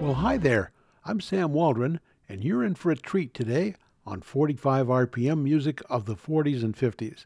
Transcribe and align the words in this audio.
Well, 0.00 0.14
hi 0.14 0.36
there. 0.36 0.70
I'm 1.06 1.20
Sam 1.20 1.54
Waldron, 1.54 1.98
and 2.28 2.44
you're 2.44 2.62
in 2.62 2.74
for 2.74 2.90
a 2.90 2.96
treat 2.96 3.32
today 3.32 3.74
on 4.04 4.20
45 4.20 4.88
RPM 4.88 5.42
music 5.42 5.80
of 5.88 6.04
the 6.04 6.14
40s 6.14 6.62
and 6.62 6.76
50s. 6.76 7.24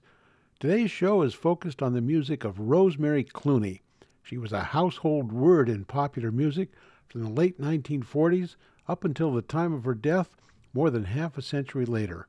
Today's 0.60 0.90
show 0.90 1.22
is 1.22 1.34
focused 1.34 1.82
on 1.82 1.92
the 1.92 2.00
music 2.00 2.44
of 2.44 2.60
Rosemary 2.60 3.24
Clooney. 3.24 3.80
She 4.22 4.38
was 4.38 4.52
a 4.52 4.62
household 4.62 5.32
word 5.32 5.68
in 5.68 5.86
popular 5.86 6.30
music 6.30 6.70
from 7.08 7.22
the 7.22 7.30
late 7.30 7.60
1940s 7.60 8.54
up 8.88 9.04
until 9.04 9.32
the 9.32 9.42
time 9.42 9.72
of 9.72 9.84
her 9.84 9.94
death 9.94 10.30
more 10.72 10.90
than 10.90 11.04
half 11.04 11.36
a 11.36 11.42
century 11.42 11.84
later. 11.84 12.26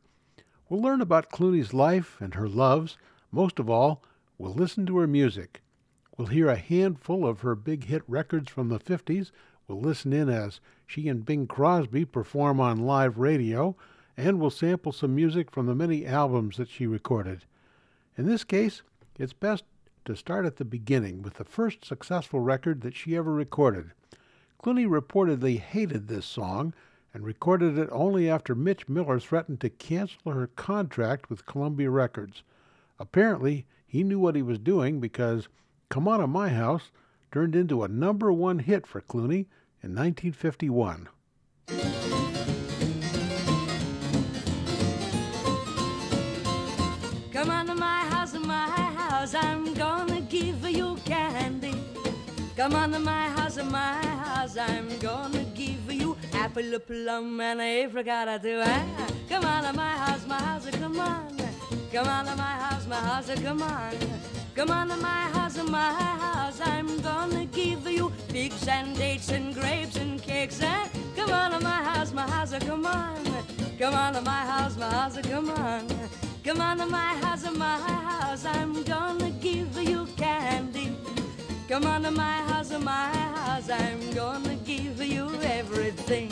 We'll 0.67 0.81
learn 0.81 1.02
about 1.02 1.31
Clooney's 1.31 1.73
life 1.73 2.17
and 2.20 2.36
her 2.36 2.48
loves. 2.48 2.98
Most 3.31 3.59
of 3.59 3.70
all, 3.70 4.04
we'll 4.38 4.54
listen 4.54 4.86
to 4.88 4.98
her 4.98 5.08
music. 5.08 5.62
We'll 6.17 6.27
hear 6.27 6.50
a 6.50 6.55
handful 6.58 7.26
of 7.26 7.41
her 7.41 7.55
big 7.55 7.86
hit 7.86 8.03
records 8.08 8.52
from 8.52 8.70
the 8.70 8.80
50s 8.80 9.31
We'll 9.70 9.81
listen 9.81 10.14
in 10.14 10.30
as 10.30 10.59
she 10.88 11.08
and 11.08 11.23
Bing 11.23 11.45
Crosby 11.45 12.03
perform 12.03 12.59
on 12.59 12.80
live 12.80 13.20
radio, 13.20 13.76
and 14.17 14.39
we'll 14.39 14.50
sample 14.50 14.91
some 14.91 15.14
music 15.14 15.52
from 15.52 15.67
the 15.67 15.76
many 15.76 16.08
albums 16.08 16.58
that 16.58 16.70
she 16.70 16.88
recorded. 16.88 17.45
In 18.17 18.26
this 18.26 18.44
case, 18.44 18.81
it's 19.20 19.31
best 19.31 19.64
to 20.05 20.16
start 20.16 20.48
at 20.48 20.55
the 20.55 20.66
beginning 20.66 21.22
with 21.22 21.36
the 21.36 21.44
first 21.44 21.86
successful 21.86 22.39
record 22.39 22.81
that 22.81 22.95
she 22.95 23.16
ever 23.16 23.31
recorded. 23.31 23.91
Clooney 24.62 24.86
reportedly 24.86 25.58
hated 25.58 26.08
this 26.08 26.26
song 26.26 26.73
and 27.13 27.26
recorded 27.26 27.77
it 27.77 27.88
only 27.94 28.30
after 28.30 28.54
Mitch 28.54 28.90
Miller 28.90 29.17
threatened 29.17 29.62
to 29.62 29.70
cancel 29.70 30.34
her 30.34 30.48
contract 30.48 31.30
with 31.30 31.45
Columbia 31.45 31.89
Records. 31.89 32.44
Apparently, 33.00 33.66
he 33.88 34.03
knew 34.03 34.20
what 34.20 34.36
he 34.36 34.42
was 34.42 34.59
doing 34.59 35.00
because 35.00 35.48
Come 35.88 36.08
On 36.09 36.20
to 36.20 36.28
My 36.28 36.50
House 36.50 36.92
turned 37.31 37.56
into 37.56 37.83
a 37.83 37.88
number 37.88 38.33
one 38.33 38.59
hit 38.59 38.86
for 38.86 39.02
Clooney 39.02 39.48
in 39.81 39.95
1951. 39.95 41.08
Come 52.70 52.84
on 52.84 52.92
to 52.92 53.00
my 53.00 53.30
house, 53.30 53.58
my 53.64 54.06
house, 54.06 54.56
I'm 54.56 55.00
gonna 55.00 55.44
give 55.56 55.92
you 55.92 56.16
apple, 56.34 56.78
plum, 56.78 57.42
and 57.42 57.61
apricot 57.61 58.44
too. 58.44 58.61
Ah, 58.64 59.08
come 59.28 59.44
on 59.44 59.64
to 59.64 59.73
my 59.73 59.98
house, 59.98 60.28
my 60.28 60.38
house, 60.38 60.70
come 60.70 61.00
on. 61.00 61.36
Come 61.92 62.08
on 62.08 62.26
to 62.26 62.36
my 62.36 62.44
house, 62.44 62.86
my 62.86 62.95
house, 62.98 63.31
come 63.42 63.64
on. 63.64 63.95
Come 64.53 64.70
on 64.70 64.88
to 64.89 64.98
my 64.98 65.22
house, 65.34 65.58
my 65.67 65.94
house, 65.94 66.61
I'm 66.64 67.02
gonna 67.02 67.45
give 67.45 67.89
you 67.89 68.11
figs 68.28 68.67
and 68.67 68.95
dates 68.95 69.31
and 69.31 69.56
grapes 69.56 69.95
and 69.95 70.22
cakes. 70.22 70.61
And 70.61 70.92
come 71.16 71.31
on 71.31 71.50
to 71.50 71.59
my 71.61 71.83
house, 71.83 72.14
my 72.14 72.30
house, 72.30 72.54
come 72.59 72.86
on. 72.86 73.17
Come 73.80 73.95
on 73.95 74.14
to 74.14 74.22
my 74.22 74.45
house, 74.45 74.78
my 74.78 74.92
house, 74.92 75.17
come 75.23 75.50
on. 75.50 75.88
Come 76.44 76.61
on 76.61 76.78
to 76.78 76.86
my 76.86 77.16
house, 77.17 77.52
my 77.52 77.78
house, 77.80 78.45
I'm 78.45 78.83
gonna 78.83 79.31
give 79.31 79.76
you 79.81 80.06
candy. 80.17 80.78
Come 81.70 81.86
on 81.86 82.02
to 82.02 82.09
my 82.09 82.23
house, 82.23 82.72
of 82.72 82.84
my 82.84 83.16
house, 83.16 83.70
I'm 83.70 84.12
gonna 84.16 84.56
give 84.66 85.00
you 85.03 85.30
everything. 85.44 86.31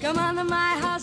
Come 0.00 0.18
on 0.18 0.34
to 0.34 0.44
my 0.44 0.72
house, 0.80 1.01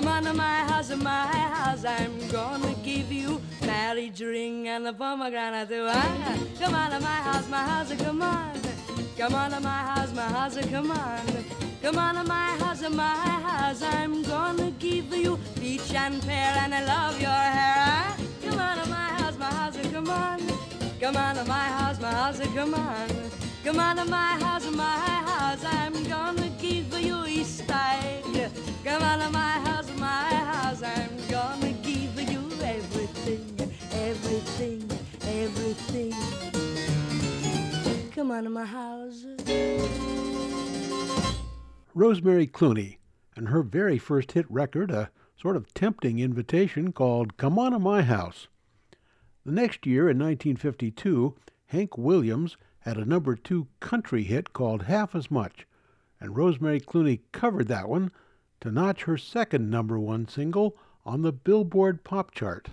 my 0.00 0.64
house, 0.64 0.94
my 0.96 1.26
house, 1.26 1.84
I'm 1.84 2.28
gonna 2.28 2.74
give 2.82 3.12
you 3.12 3.40
marriage 3.60 4.20
ring 4.22 4.66
and 4.68 4.86
a 4.86 4.92
pomegranate 4.92 5.68
too. 5.68 5.86
Ah, 5.86 6.38
come 6.58 6.74
on 6.74 6.90
to 6.92 7.00
my 7.00 7.06
house, 7.06 7.48
my 7.50 7.58
house, 7.58 7.92
come 7.98 8.22
on. 8.22 8.52
Come 9.18 9.34
on 9.34 9.50
to 9.50 9.60
my 9.60 9.68
house, 9.68 10.14
my 10.14 10.22
house, 10.22 10.56
come 10.70 10.90
on. 10.90 11.20
Come 11.82 11.98
on 11.98 12.14
to 12.14 12.24
my 12.24 12.56
house, 12.58 12.88
my 12.88 13.02
house, 13.02 13.82
I'm 13.82 14.22
gonna 14.22 14.70
give 14.78 15.14
you 15.14 15.38
peach 15.60 15.92
and 15.94 16.22
pear 16.22 16.54
and 16.60 16.74
I 16.74 16.84
love 16.86 17.20
your 17.20 17.30
hair. 17.30 17.74
Ah, 17.78 18.16
come 18.42 18.58
on 18.58 18.78
to 18.78 18.88
my 18.88 18.96
house, 18.96 19.38
my 19.38 19.44
house, 19.44 19.76
come 19.92 20.08
on. 20.08 20.61
Come 21.02 21.16
on 21.16 21.34
to 21.34 21.44
my 21.46 21.58
house, 21.58 22.00
my 22.00 22.12
house, 22.12 22.38
come 22.54 22.74
on. 22.74 23.08
Come 23.64 23.80
on 23.80 23.96
to 23.96 24.04
my 24.04 24.38
house, 24.38 24.70
my 24.70 24.84
house, 24.84 25.64
I'm 25.64 26.04
gonna 26.04 26.48
give 26.60 26.96
you 26.96 27.26
East 27.26 27.68
egg. 27.68 28.22
Come 28.84 29.02
on 29.02 29.18
to 29.18 29.28
my 29.30 29.50
house, 29.66 29.90
my 29.98 30.06
house, 30.06 30.80
I'm 30.80 31.10
gonna 31.28 31.72
give 31.82 32.30
you 32.30 32.48
everything, 32.62 33.72
everything, 33.94 34.88
everything. 35.26 36.12
Come 38.12 38.30
on 38.30 38.44
to 38.44 38.50
my 38.50 38.64
house. 38.64 39.24
Rosemary 41.96 42.46
Clooney 42.46 42.98
and 43.34 43.48
her 43.48 43.64
very 43.64 43.98
first 43.98 44.30
hit 44.30 44.48
record, 44.48 44.92
a 44.92 45.10
sort 45.36 45.56
of 45.56 45.74
tempting 45.74 46.20
invitation 46.20 46.92
called 46.92 47.36
Come 47.36 47.58
On 47.58 47.72
to 47.72 47.80
My 47.80 48.02
House. 48.02 48.46
The 49.44 49.50
next 49.50 49.86
year, 49.86 50.02
in 50.08 50.20
1952, 50.20 51.34
Hank 51.66 51.98
Williams 51.98 52.56
had 52.80 52.96
a 52.96 53.04
number 53.04 53.34
two 53.34 53.66
country 53.80 54.22
hit 54.22 54.52
called 54.52 54.84
Half 54.84 55.16
as 55.16 55.32
Much, 55.32 55.66
and 56.20 56.36
Rosemary 56.36 56.80
Clooney 56.80 57.22
covered 57.32 57.66
that 57.66 57.88
one 57.88 58.12
to 58.60 58.70
notch 58.70 59.02
her 59.04 59.16
second 59.16 59.68
number 59.68 59.98
one 59.98 60.28
single 60.28 60.76
on 61.04 61.22
the 61.22 61.32
Billboard 61.32 62.04
Pop 62.04 62.30
Chart. 62.30 62.68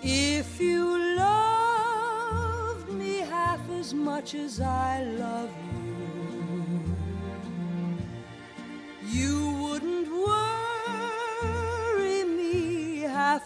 If 0.00 0.60
you 0.60 1.16
loved 1.16 2.88
me 2.90 3.16
half 3.18 3.68
as 3.70 3.92
much 3.92 4.34
as 4.34 4.60
I 4.60 5.02
love 5.02 5.50
you, 5.72 5.73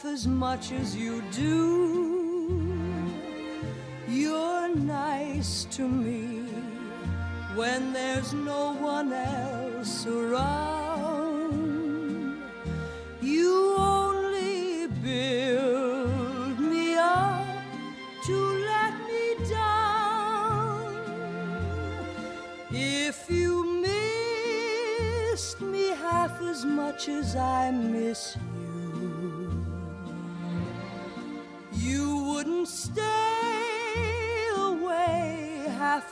as 0.05 0.27
much 0.27 0.73
as 0.73 0.95
you 0.97 1.23
do. 1.33 2.79
You're 4.09 4.69
nice 4.75 5.65
to 5.73 5.89
me 5.89 6.45
when 7.55 7.93
there's 7.93 8.33
no 8.33 8.75
one 8.75 9.13
else 9.13 10.07
around. 10.07 11.23
You 13.21 13.75
only 13.79 14.87
build 15.03 16.59
me 16.61 16.97
up 16.97 17.47
to 18.27 18.37
let 18.73 18.95
me 19.09 19.37
down. 19.51 20.95
If 22.71 23.31
you 23.31 23.65
missed 25.33 25.61
me 25.61 25.89
half 25.89 26.41
as 26.43 26.65
much 26.65 27.09
as 27.09 27.35
I 27.37 27.71
miss 27.71 28.37
you, 28.37 28.48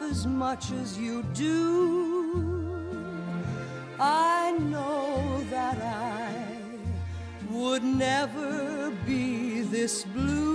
as 0.03 0.27
much 0.27 0.73
as 0.73 0.99
you 0.99 1.23
do. 1.35 2.73
I 3.99 4.53
know 4.59 5.43
that 5.51 5.79
I 5.81 6.57
would 7.51 7.83
never 7.83 8.91
be 9.07 9.63
this 9.63 10.05
blue 10.05 10.46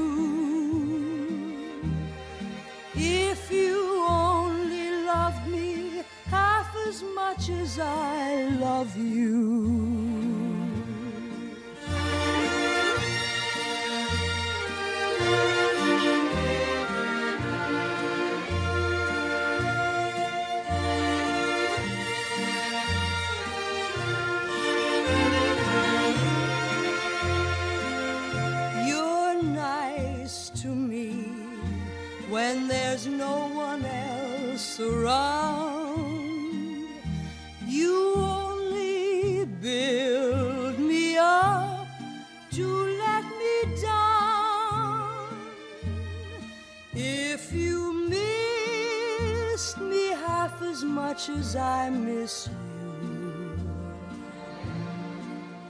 If 47.43 47.53
you 47.53 48.07
missed 48.07 49.79
me 49.79 50.09
half 50.27 50.61
as 50.61 50.83
much 50.83 51.27
as 51.29 51.55
I 51.55 51.89
miss 51.89 52.47
you, 52.47 53.57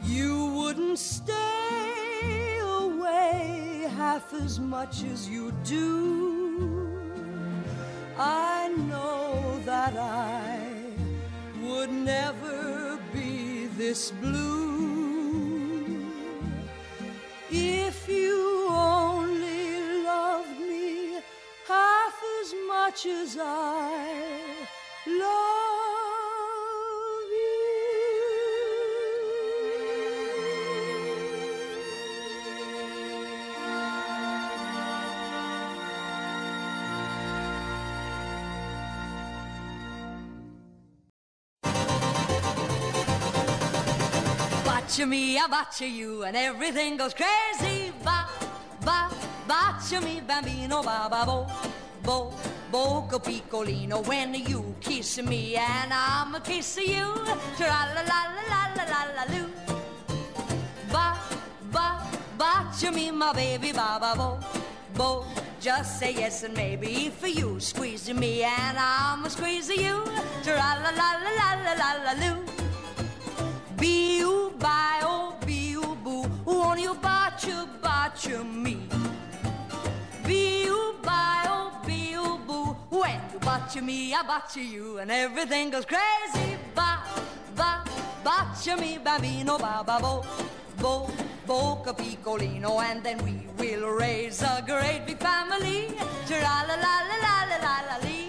you 0.03 0.47
wouldn't 0.57 0.99
stay 0.99 2.59
away 2.61 3.87
half 3.95 4.33
as 4.33 4.59
much 4.59 5.03
as 5.05 5.29
you 5.29 5.53
do. 5.63 6.99
I 8.17 8.67
know 8.89 9.61
that 9.63 9.95
I 9.95 10.59
would 11.63 11.89
never 11.89 12.99
be 13.13 13.67
this 13.77 14.11
blue 14.11 14.70
much 23.03 23.13
as 23.13 23.37
I 23.39 24.37
love 25.07 25.21
you. 27.31 27.61
Botcha 44.63 45.05
me, 45.05 45.37
I 45.37 45.47
botcha 45.47 45.87
you, 45.87 46.23
and 46.23 46.35
everything 46.37 46.97
goes 46.97 47.13
crazy. 47.13 47.91
Ba, 48.03 48.27
ba, 48.85 49.09
botcha 49.47 50.01
me, 50.01 50.21
bambino, 50.27 50.83
ba, 50.83 51.07
ba, 51.09 51.25
bo, 51.25 51.47
bo, 52.03 52.33
boco 52.71 53.19
piccolino. 53.19 54.05
When 54.07 54.33
you 54.33 54.73
kiss 54.79 55.21
me, 55.21 55.55
and 55.57 55.93
I'm 55.93 56.33
a 56.33 56.39
kiss 56.39 56.77
you. 56.77 57.13
Tra 57.57 57.67
la 57.93 58.01
la 58.01 58.19
la 58.35 58.41
la 58.49 58.61
la 58.77 58.83
la 58.93 59.01
la 59.17 59.23
loo. 59.33 59.49
Ba, 60.91 61.17
ba, 61.71 62.01
botcha 62.37 62.91
me, 62.91 63.11
my 63.11 63.33
baby, 63.33 63.71
ba, 63.73 63.97
ba, 63.99 64.13
bo, 64.15 64.39
bo. 64.95 65.25
Just 65.59 65.99
say 65.99 66.13
yes 66.13 66.43
and 66.43 66.55
maybe 66.55 67.09
for 67.09 67.27
you. 67.27 67.59
Squeeze 67.59 68.11
me, 68.13 68.43
and 68.43 68.77
I'm 68.79 69.25
a 69.25 69.29
squeeze 69.29 69.69
you. 69.69 70.03
Tra 70.43 70.55
la 70.55 70.89
la 70.89 71.09
la 71.23 71.31
la 71.37 71.49
la 71.63 71.73
la 71.73 71.89
la 72.05 72.13
loo. 72.13 72.40
botcha 83.71 83.85
me, 83.85 84.13
I 84.13 84.21
botcha 84.23 84.59
you, 84.59 84.97
and 84.97 85.09
everything 85.09 85.69
goes 85.69 85.85
crazy. 85.85 86.57
Ba, 86.75 87.03
ba, 87.55 87.85
botcha 88.21 88.75
me, 88.75 88.97
bambino, 88.97 89.57
ba, 89.57 89.81
ba, 89.85 89.97
bo, 90.01 90.25
bo, 90.77 91.09
boca 91.47 91.93
piccolino, 91.93 92.81
and 92.81 93.01
then 93.01 93.17
we 93.23 93.47
will 93.57 93.87
raise 93.91 94.41
a 94.41 94.61
great 94.67 95.03
big 95.05 95.19
family. 95.19 95.87
Tra 96.25 96.65
la 96.67 96.75
la 96.75 96.95
la 97.07 97.15
la 97.23 97.45
la 97.45 97.79
la 97.87 97.97
la. 98.03 98.20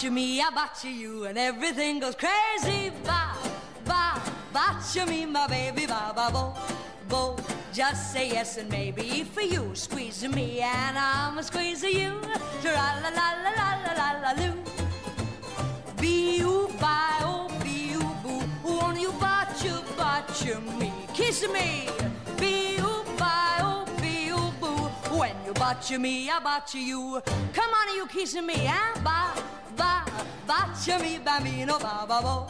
Botcha 0.00 0.12
me, 0.14 0.40
I 0.40 0.48
botcha 0.48 0.88
you, 0.88 1.24
and 1.24 1.36
everything 1.36 2.00
goes 2.00 2.14
crazy. 2.14 2.90
Ba, 3.04 3.36
ba, 3.84 4.18
botcha 4.50 5.04
me, 5.04 5.26
my 5.26 5.46
baby, 5.46 5.84
ba, 5.84 6.14
ba, 6.16 6.30
bo, 6.32 6.54
bo. 7.06 7.36
Just 7.70 8.10
say 8.10 8.30
yes 8.30 8.56
and 8.56 8.70
maybe 8.70 9.24
for 9.24 9.42
you. 9.42 9.72
Squeeze 9.74 10.26
me, 10.26 10.62
and 10.62 10.96
I'm 10.96 11.36
a 11.36 11.42
squeeze 11.42 11.82
you. 11.82 12.18
Tra 12.62 12.72
la 12.72 13.10
la 13.10 13.26
la 13.44 13.52
la 13.58 13.68
la 13.84 13.92
la 13.92 14.20
la 14.22 14.32
loo. 14.40 14.54
Bee-oo, 16.00 16.68
bye-oh, 16.80 17.48
bee-oo, 17.62 18.22
boo. 18.22 18.42
Won't 18.64 18.98
you 18.98 19.12
botcha, 19.20 19.82
botcha 19.98 20.62
me? 20.78 20.90
Kiss 21.12 21.46
me. 21.52 21.90
Bee-oo, 22.38 23.04
bye-oh, 23.18 23.84
bee-oo, 24.00 24.50
boo. 24.62 25.18
When 25.18 25.36
you 25.44 25.52
botcha 25.52 25.98
me, 25.98 26.30
I 26.30 26.40
botcha 26.40 26.78
you. 26.78 27.20
Come 27.52 27.70
on, 27.70 27.96
you 27.96 28.06
kissing 28.06 28.46
me, 28.46 28.66
eh? 28.66 29.00
Ba, 29.04 29.34
ba, 30.50 30.66
botcha 30.66 30.98
me, 30.98 31.18
bambino, 31.18 31.78
ba, 31.78 32.04
ba, 32.08 32.20
bo, 32.20 32.48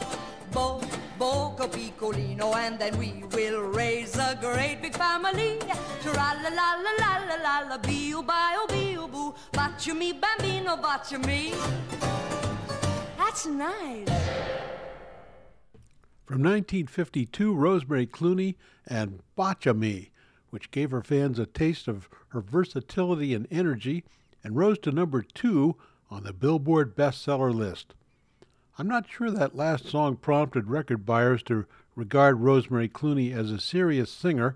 bo, 0.51 0.81
boco 1.19 1.67
piccolino, 1.67 2.55
and 2.55 2.79
then 2.79 2.97
we 2.97 3.23
will 3.33 3.61
raise 3.61 4.15
a 4.17 4.35
great 4.41 4.81
big 4.81 4.95
family. 4.95 5.59
Tra 6.01 6.33
la 6.41 6.49
la 6.49 6.69
la 6.85 6.93
la 6.99 7.17
la 7.27 7.35
la 7.35 7.59
la, 7.69 7.77
bee-oo, 7.77 8.23
bye-oh, 8.23 9.07
boo. 9.07 9.35
Botcha 9.53 9.93
me, 9.93 10.13
bambino, 10.13 10.77
botcha 10.77 11.19
me. 11.19 11.53
That's 13.17 13.45
nice. 13.45 14.09
From 16.25 16.41
1952, 16.41 17.53
Rosemary 17.53 18.07
Clooney 18.07 18.55
and 18.87 19.19
Botcha 19.35 19.75
which 20.49 20.71
gave 20.71 20.89
her 20.91 21.03
fans 21.03 21.37
a 21.37 21.45
taste 21.45 21.87
of 21.87 22.09
her 22.29 22.41
versatility 22.41 23.35
and 23.35 23.47
energy 23.51 24.03
and 24.43 24.55
rose 24.55 24.79
to 24.79 24.91
number 24.91 25.21
two 25.21 25.75
on 26.11 26.23
the 26.23 26.33
Billboard 26.33 26.93
bestseller 26.95 27.53
list. 27.53 27.93
I'm 28.77 28.87
not 28.87 29.09
sure 29.09 29.31
that 29.31 29.55
last 29.55 29.87
song 29.87 30.17
prompted 30.17 30.67
record 30.67 31.05
buyers 31.05 31.41
to 31.43 31.65
regard 31.95 32.41
Rosemary 32.41 32.89
Clooney 32.89 33.33
as 33.33 33.49
a 33.49 33.59
serious 33.59 34.11
singer, 34.11 34.55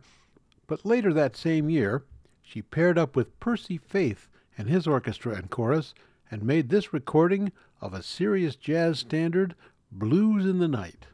but 0.68 0.86
later 0.86 1.14
that 1.14 1.38
same 1.38 1.70
year, 1.70 2.04
she 2.42 2.62
paired 2.62 2.98
up 2.98 3.16
with 3.16 3.40
Percy 3.40 3.78
Faith 3.78 4.28
and 4.58 4.68
his 4.68 4.86
orchestra 4.86 5.34
and 5.34 5.50
chorus 5.50 5.94
and 6.30 6.44
made 6.44 6.70
this 6.70 6.94
recording 6.94 7.52
of 7.80 7.94
a 7.94 8.04
serious 8.04 8.56
jazz 8.56 9.00
standard, 9.00 9.56
Blues 9.92 10.46
in 10.46 10.60
the 10.60 10.68
Night. 10.68 11.08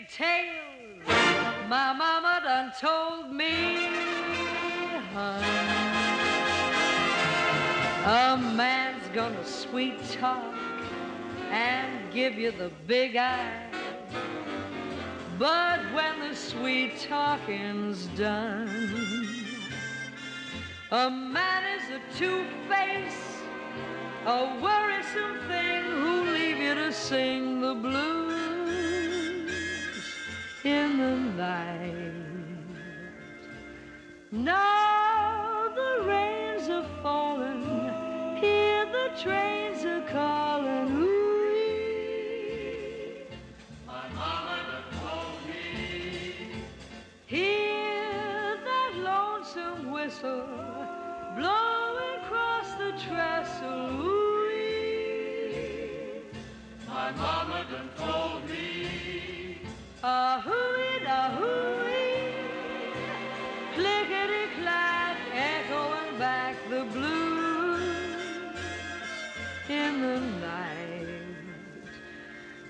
Pigtails. 0.00 1.02
My 1.68 1.92
mama 1.92 2.40
done 2.42 2.72
told 2.80 3.32
me, 3.32 3.88
honey, 5.12 5.46
a 8.04 8.36
man's 8.54 9.06
gonna 9.14 9.44
sweet 9.44 9.98
talk 10.12 10.54
and 11.50 12.12
give 12.12 12.34
you 12.34 12.50
the 12.50 12.70
big 12.86 13.16
eye. 13.16 13.66
But 15.38 15.80
when 15.94 16.20
the 16.20 16.34
sweet 16.34 16.98
talking's 17.00 18.06
done, 18.18 18.68
a 20.90 21.10
man 21.10 21.62
is 21.78 21.90
a 21.90 22.18
two-face 22.18 23.26
a 24.26 24.60
worrisome 24.60 25.48
thing 25.48 25.82
who'll 25.82 26.30
leave 26.34 26.58
you 26.58 26.74
to 26.74 26.92
sing 26.92 27.62
the 27.62 27.74
blues 27.74 28.49
in 30.64 30.98
the 30.98 31.16
night. 31.42 32.04
Now 34.30 35.68
the 35.74 36.02
rains 36.06 36.68
are 36.68 36.86
falling, 37.02 37.62
hear 38.38 38.84
the 38.86 39.10
trains 39.20 39.84
are 39.84 40.02
calling. 40.10 40.92
Ooh, 40.92 41.94
my 43.86 44.08
mama 44.10 44.58
done 44.70 44.84
told 45.00 45.48
me. 45.48 46.34
Hear 47.26 48.58
that 48.64 48.92
lonesome 48.96 49.90
whistle 49.90 50.46
blowing 51.36 52.20
across 52.22 52.74
the 52.74 52.92
trestle. 53.08 54.02
Ooh, 54.02 54.20
my 56.86 57.10
mama 57.12 57.64
done 57.70 57.90
told 57.96 58.44
me. 58.49 58.49
A 60.02 60.40
hooey, 60.40 61.04
a 61.04 61.30
hooey, 61.36 62.32
clickety 63.74 64.46
clack, 64.58 65.18
echoing 65.34 66.18
back 66.18 66.56
the 66.70 66.84
blues 66.84 68.56
in 69.68 70.00
the 70.00 70.20
night. 70.40 71.04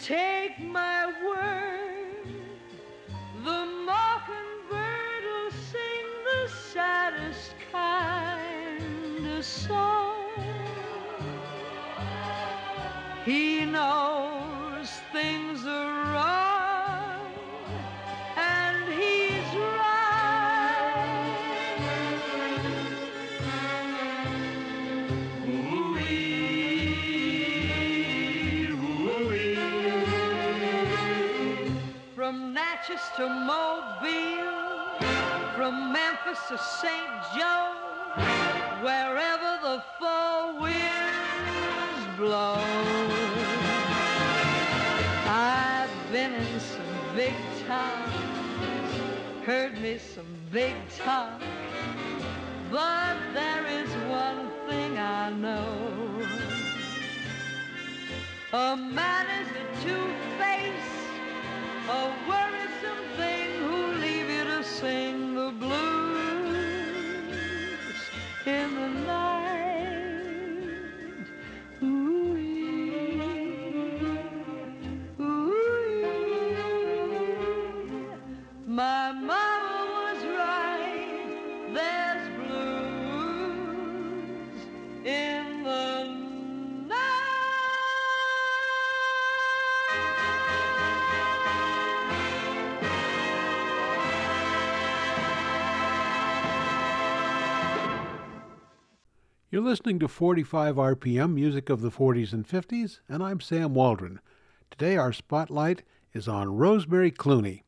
take 0.00 0.58
my 0.60 1.12
word, 1.26 1.73
From 32.94 33.28
to 33.28 33.34
Mobile, 33.34 34.98
from 35.56 35.92
Memphis 35.92 36.38
to 36.48 36.56
St. 36.56 37.10
Joe, 37.36 37.72
wherever 38.82 39.58
the 39.62 39.82
four 39.98 40.60
winds 40.60 42.16
blow. 42.16 42.62
I've 45.26 45.90
been 46.12 46.34
in 46.34 46.60
some 46.60 47.16
big 47.16 47.34
towns, 47.66 48.12
heard 49.44 49.76
me 49.80 49.98
some 49.98 50.38
big 50.52 50.74
talk, 50.96 51.42
but 52.70 53.16
there 53.32 53.66
is 53.66 53.90
one 54.08 54.50
thing 54.68 54.98
I 54.98 55.30
know. 55.30 56.22
A 58.52 58.76
man 58.76 59.26
is 59.42 59.48
a 59.50 59.84
two-face, 59.84 60.92
a 61.88 62.12
worrisome 62.28 62.73
sing 64.84 65.23
listening 99.64 99.98
to 99.98 100.06
45 100.06 100.76
RPM, 100.76 101.32
music 101.32 101.70
of 101.70 101.80
the 101.80 101.90
40s 101.90 102.34
and 102.34 102.46
50s, 102.46 103.00
and 103.08 103.22
I'm 103.22 103.40
Sam 103.40 103.72
Waldron. 103.72 104.20
Today 104.70 104.98
our 104.98 105.10
spotlight 105.10 105.82
is 106.12 106.28
on 106.28 106.54
Rosemary 106.54 107.10
Clooney. 107.10 107.62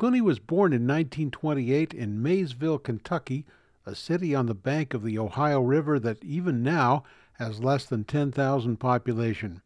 Clooney 0.00 0.20
was 0.20 0.40
born 0.40 0.72
in 0.72 0.82
1928 0.82 1.94
in 1.94 2.20
Maysville, 2.20 2.80
Kentucky, 2.80 3.46
a 3.86 3.94
city 3.94 4.34
on 4.34 4.46
the 4.46 4.54
bank 4.54 4.94
of 4.94 5.04
the 5.04 5.16
Ohio 5.16 5.60
River 5.60 6.00
that 6.00 6.24
even 6.24 6.64
now 6.64 7.04
has 7.34 7.62
less 7.62 7.86
than 7.86 8.02
10,000 8.02 8.76
population. 8.78 9.62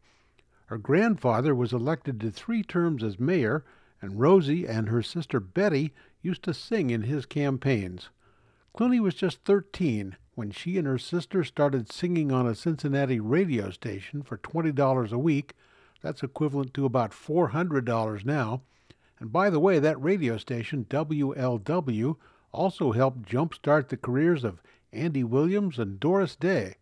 Her 0.67 0.77
grandfather 0.77 1.55
was 1.55 1.73
elected 1.73 2.19
to 2.19 2.29
three 2.29 2.61
terms 2.61 3.03
as 3.03 3.19
mayor, 3.19 3.65
and 3.99 4.19
Rosie 4.19 4.67
and 4.67 4.89
her 4.89 5.01
sister 5.01 5.39
Betty 5.39 5.91
used 6.21 6.43
to 6.43 6.53
sing 6.53 6.91
in 6.91 7.01
his 7.01 7.25
campaigns. 7.25 8.11
Clooney 8.77 8.99
was 8.99 9.15
just 9.15 9.43
13 9.43 10.17
when 10.41 10.49
she 10.49 10.79
and 10.79 10.87
her 10.87 10.97
sister 10.97 11.43
started 11.43 11.91
singing 11.91 12.31
on 12.31 12.47
a 12.47 12.55
Cincinnati 12.55 13.19
radio 13.19 13.69
station 13.69 14.23
for 14.23 14.39
$20 14.39 15.11
a 15.11 15.17
week. 15.19 15.53
That's 16.01 16.23
equivalent 16.23 16.73
to 16.73 16.85
about 16.85 17.11
$400 17.11 18.25
now. 18.25 18.63
And 19.19 19.31
by 19.31 19.51
the 19.51 19.59
way, 19.59 19.77
that 19.77 20.01
radio 20.01 20.37
station, 20.37 20.87
WLW, 20.89 22.15
also 22.51 22.91
helped 22.91 23.29
jumpstart 23.29 23.89
the 23.89 23.97
careers 23.97 24.43
of 24.43 24.63
Andy 24.91 25.23
Williams 25.23 25.77
and 25.77 25.99
Doris 25.99 26.35
Day. 26.35 26.77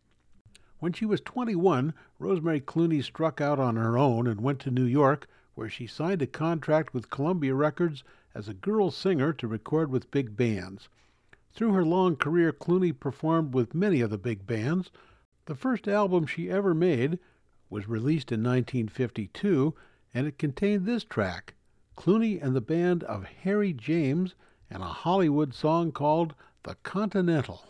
When 0.80 0.94
she 0.94 1.06
was 1.06 1.20
21, 1.20 1.94
Rosemary 2.18 2.62
Clooney 2.62 3.04
struck 3.04 3.42
out 3.42 3.60
on 3.60 3.76
her 3.76 3.98
own 3.98 4.26
and 4.26 4.40
went 4.40 4.60
to 4.62 4.72
New 4.72 4.86
York, 4.86 5.28
where 5.56 5.68
she 5.68 5.86
signed 5.86 6.22
a 6.22 6.28
contract 6.28 6.94
with 6.94 7.10
Columbia 7.10 7.56
Records 7.56 8.06
as 8.34 8.48
a 8.48 8.54
girl 8.54 8.90
singer 8.90 9.34
to 9.34 9.50
record 9.50 9.92
with 9.92 10.12
big 10.12 10.38
bands. 10.38 10.88
Through 11.60 11.74
her 11.74 11.84
long 11.84 12.16
career, 12.16 12.54
Clooney 12.54 12.98
performed 12.98 13.54
with 13.54 13.76
many 13.76 14.00
of 14.00 14.10
the 14.10 14.18
big 14.18 14.48
bands. 14.48 14.92
The 15.44 15.56
first 15.56 15.90
album 15.90 16.26
she 16.26 16.50
ever 16.50 16.74
made 16.74 17.20
was 17.70 17.90
released 17.90 18.32
in 18.32 18.42
1952, 18.42 19.76
and 20.14 20.26
it 20.26 20.38
contained 20.38 20.86
this 20.86 21.04
track 21.04 21.56
Clooney 21.98 22.42
and 22.42 22.56
the 22.56 22.62
band 22.62 23.04
of 23.04 23.26
Harry 23.26 23.74
James 23.74 24.36
and 24.70 24.82
a 24.82 24.86
Hollywood 24.86 25.54
song 25.54 25.92
called 25.92 26.34
The 26.64 26.76
Continental. 26.76 27.69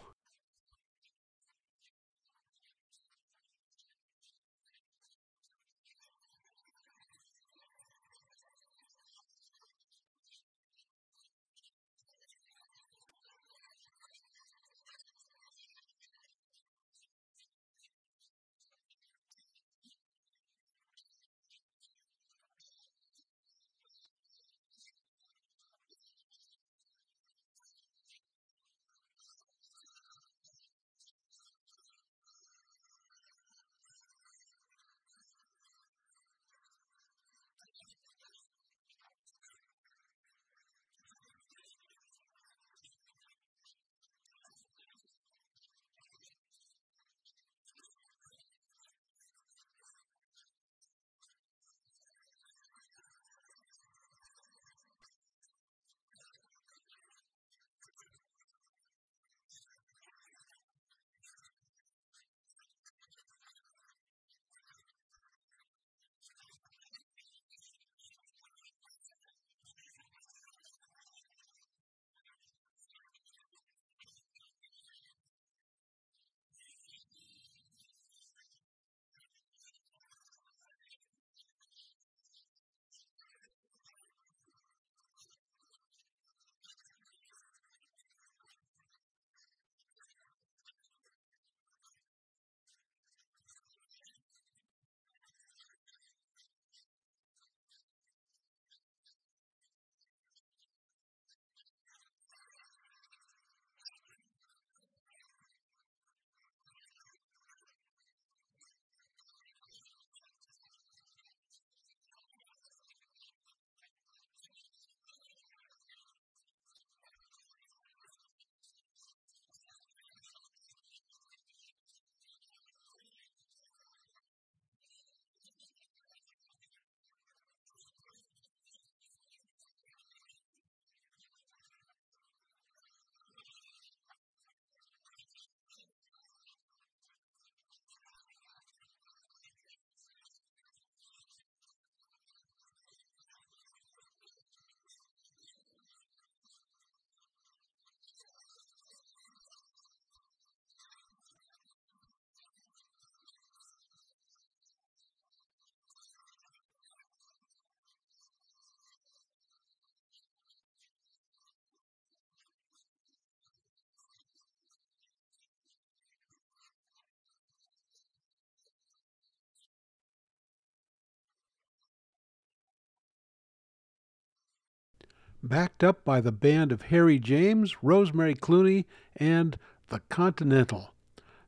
Backed 175.42 175.84
up 175.84 176.04
by 176.04 176.20
the 176.20 176.32
band 176.32 176.72
of 176.72 176.84
Harry 176.84 177.18
James, 177.18 177.82
Rosemary 177.82 178.36
Clooney, 178.36 178.86
and 179.16 179.58
The 179.88 180.02
Continental. 180.10 180.94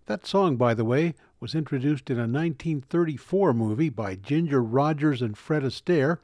That 0.05 0.25
song, 0.25 0.55
by 0.55 0.73
the 0.73 0.85
way, 0.85 1.15
was 1.39 1.55
introduced 1.55 2.09
in 2.09 2.17
a 2.17 2.21
1934 2.21 3.53
movie 3.53 3.89
by 3.89 4.15
Ginger 4.15 4.63
Rogers 4.63 5.21
and 5.21 5.37
Fred 5.37 5.63
Astaire, 5.63 6.19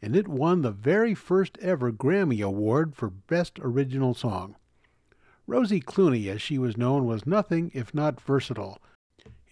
and 0.00 0.16
it 0.16 0.26
won 0.26 0.62
the 0.62 0.72
very 0.72 1.14
first 1.14 1.56
ever 1.58 1.92
Grammy 1.92 2.44
Award 2.44 2.96
for 2.96 3.10
Best 3.10 3.58
Original 3.60 4.14
Song. 4.14 4.56
Rosie 5.46 5.80
Clooney, 5.80 6.28
as 6.28 6.42
she 6.42 6.58
was 6.58 6.76
known, 6.76 7.06
was 7.06 7.26
nothing 7.26 7.70
if 7.74 7.94
not 7.94 8.20
versatile. 8.20 8.78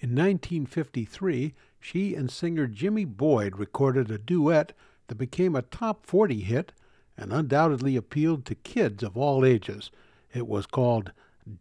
In 0.01 0.11
1953, 0.11 1.55
she 1.79 2.15
and 2.15 2.31
singer 2.31 2.67
Jimmy 2.67 3.05
Boyd 3.05 3.59
recorded 3.59 4.11
a 4.11 4.19
duet 4.19 4.73
that 5.09 5.17
became 5.17 5.55
a 5.55 5.63
top 5.63 6.07
40 6.07 6.41
hit 6.41 6.73
and 7.21 7.33
undoubtedly 7.33 7.95
appealed 7.97 8.47
to 8.47 8.55
kids 8.55 9.03
of 9.03 9.17
all 9.17 9.45
ages. 9.45 9.91
It 10.33 10.49
was 10.49 10.67
called 10.67 11.13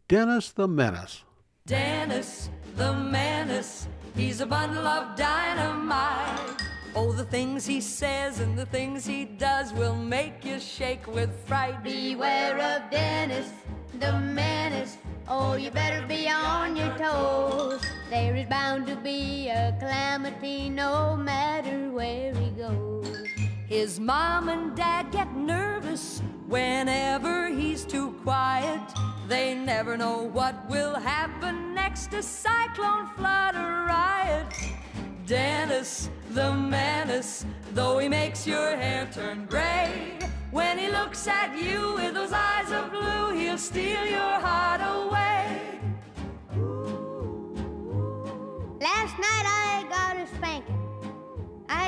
Dennis 0.07 0.51
the 0.51 0.67
Menace. 0.67 1.23
Dennis 1.67 2.49
the 2.77 2.93
Menace, 2.93 3.87
he's 4.15 4.39
a 4.41 4.45
bundle 4.45 4.87
of 4.87 5.17
dynamite. 5.17 6.61
Oh, 6.95 7.11
the 7.11 7.25
things 7.25 7.65
he 7.65 7.81
says 7.81 8.39
and 8.39 8.57
the 8.57 8.65
things 8.65 9.05
he 9.05 9.25
does 9.25 9.73
will 9.73 9.95
make 9.95 10.43
you 10.43 10.59
shake 10.59 11.05
with 11.07 11.29
fright. 11.45 11.83
Beware 11.83 12.57
of 12.57 12.89
Dennis 12.89 13.51
the 13.99 14.13
Menace. 14.13 14.97
Oh, 15.27 15.55
you 15.55 15.69
better 15.69 16.07
be 16.07 16.27
on 16.29 16.75
your 16.75 16.97
toes. 16.97 17.83
There 18.09 18.35
is 18.35 18.47
bound 18.47 18.87
to 18.87 18.95
be 18.95 19.49
a 19.49 19.75
calamity 19.79 20.69
no 20.69 21.15
matter 21.15 21.91
where 21.91 22.33
he 22.33 22.49
goes. 22.51 23.38
His 23.69 23.99
mom 23.99 24.49
and 24.49 24.75
dad 24.75 25.11
get 25.11 25.31
nervous 25.35 26.23
whenever 26.47 27.49
he's 27.49 27.85
too 27.85 28.13
quiet. 28.23 28.81
They 29.27 29.53
never 29.53 29.95
know 29.95 30.23
what 30.23 30.67
will 30.67 30.95
happen 30.95 31.75
next 31.75 32.11
a 32.15 32.23
cyclone, 32.23 33.07
flood, 33.15 33.53
or 33.53 33.85
riot. 33.85 34.47
Dennis, 35.27 36.09
the 36.31 36.51
menace, 36.51 37.45
though 37.75 37.99
he 37.99 38.09
makes 38.09 38.47
your 38.47 38.75
hair 38.75 39.07
turn 39.13 39.45
gray. 39.45 40.17
When 40.49 40.79
he 40.79 40.87
looks 40.87 41.27
at 41.27 41.55
you 41.55 41.93
with 41.93 42.15
those 42.15 42.31
eyes 42.33 42.71
of 42.71 42.89
blue, 42.89 43.37
he'll 43.37 43.59
steal 43.59 44.03
your 44.03 44.39
heart 44.47 44.81
away. 44.81 45.79
Last 48.81 49.15
night 49.19 49.45
I 49.45 49.85
got 49.91 50.17
a 50.17 50.25
spanking. 50.35 50.78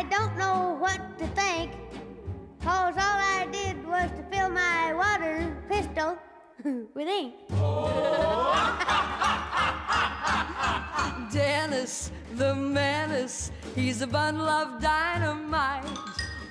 I 0.01 0.03
don't 0.05 0.35
know 0.35 0.77
what 0.79 0.99
to 1.19 1.27
think, 1.27 1.73
cause 2.63 2.95
all 2.95 3.19
I 3.37 3.47
did 3.51 3.87
was 3.87 4.09
to 4.09 4.23
fill 4.31 4.49
my 4.49 4.95
water 4.95 5.55
pistol 5.69 6.17
with 6.95 7.07
ink. 7.07 7.35
Dennis, 11.31 12.11
the 12.33 12.55
menace, 12.55 13.51
he's 13.75 14.01
a 14.01 14.07
bundle 14.07 14.49
of 14.49 14.81
dynamite. 14.81 15.85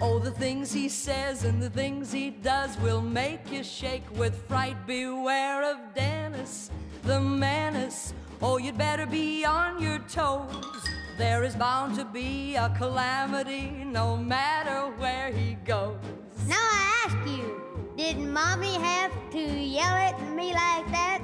Oh, 0.00 0.20
the 0.20 0.30
things 0.30 0.72
he 0.72 0.88
says 0.88 1.42
and 1.42 1.60
the 1.60 1.70
things 1.70 2.12
he 2.12 2.30
does 2.30 2.78
will 2.78 3.02
make 3.02 3.50
you 3.50 3.64
shake 3.64 4.04
with 4.16 4.46
fright. 4.46 4.76
Beware 4.86 5.72
of 5.72 5.92
Dennis, 5.92 6.70
the 7.02 7.20
menace. 7.20 8.14
Oh, 8.40 8.58
you'd 8.58 8.78
better 8.78 9.06
be 9.06 9.44
on 9.44 9.82
your 9.82 9.98
toes. 10.08 10.99
There 11.20 11.44
is 11.44 11.54
bound 11.54 11.96
to 11.96 12.06
be 12.06 12.56
a 12.56 12.70
calamity 12.70 13.84
no 13.84 14.16
matter 14.16 14.90
where 14.96 15.30
he 15.30 15.52
goes. 15.66 15.98
Now 16.46 16.56
I 16.56 17.04
ask 17.04 17.28
you, 17.28 17.60
did 17.94 18.16
mommy 18.16 18.72
have 18.76 19.12
to 19.32 19.38
yell 19.38 19.96
at 20.08 20.18
me 20.30 20.54
like 20.54 20.90
that? 20.92 21.20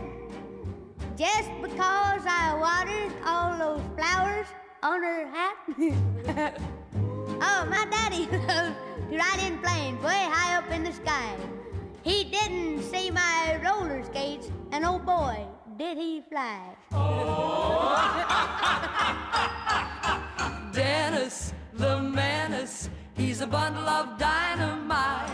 Just 1.17 1.51
because 1.63 2.21
I 2.29 2.59
watered 2.61 3.11
all 3.25 3.57
those 3.57 3.81
flowers 3.97 4.47
on 4.83 5.03
her 5.03 5.27
hat? 5.29 5.57
oh, 7.41 7.67
my 7.71 7.87
daddy 7.91 8.27
loves 8.33 8.77
to 9.09 9.17
ride 9.17 9.41
in 9.47 9.59
planes 9.61 10.03
way 10.05 10.27
high 10.29 10.59
up 10.59 10.71
in 10.73 10.85
the 10.85 10.93
sky. 10.93 11.35
He 12.03 12.25
didn't 12.25 12.83
see 12.83 13.11
my 13.11 13.59
roller 13.65 14.05
skates, 14.05 14.51
and 14.73 14.85
oh 14.85 14.99
boy, 14.99 15.47
did 15.79 15.99
he 15.99 16.23
fly. 16.29 16.75
Oh. 16.93 17.97
Dennis, 20.73 21.53
the 21.75 22.01
menace, 22.01 22.89
he's 23.15 23.41
a 23.41 23.47
bundle 23.47 23.89
of 23.89 24.19
dynamite. 24.19 25.31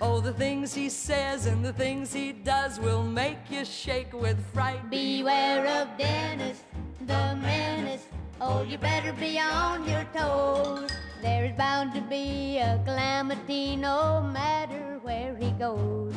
Oh, 0.00 0.20
the 0.20 0.32
things 0.32 0.74
he 0.74 0.88
says 0.88 1.46
and 1.46 1.64
the 1.64 1.72
things 1.72 2.12
he 2.12 2.32
does 2.32 2.80
will 2.80 3.02
make 3.02 3.38
you 3.50 3.64
shake 3.64 4.12
with 4.12 4.38
fright. 4.52 4.90
Beware 4.90 5.66
of 5.66 5.88
Dennis, 5.98 6.64
the 7.00 7.36
menace. 7.40 8.06
Oh, 8.40 8.62
you 8.62 8.78
better 8.78 9.12
be 9.12 9.38
on 9.38 9.86
your 9.88 10.04
toes. 10.14 10.90
There 11.22 11.44
is 11.44 11.52
bound 11.56 11.94
to 11.94 12.00
be 12.02 12.58
a 12.58 12.82
calamity 12.84 13.76
no 13.76 14.22
matter 14.22 14.98
where 15.02 15.36
he 15.36 15.50
goes. 15.52 16.14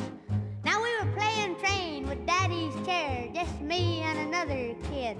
Now 0.68 0.82
we 0.82 0.90
were 1.00 1.12
playing 1.16 1.56
train 1.56 2.06
with 2.06 2.26
Daddy's 2.26 2.74
chair, 2.84 3.26
just 3.32 3.58
me 3.62 4.02
and 4.02 4.18
another 4.18 4.74
kid. 4.90 5.16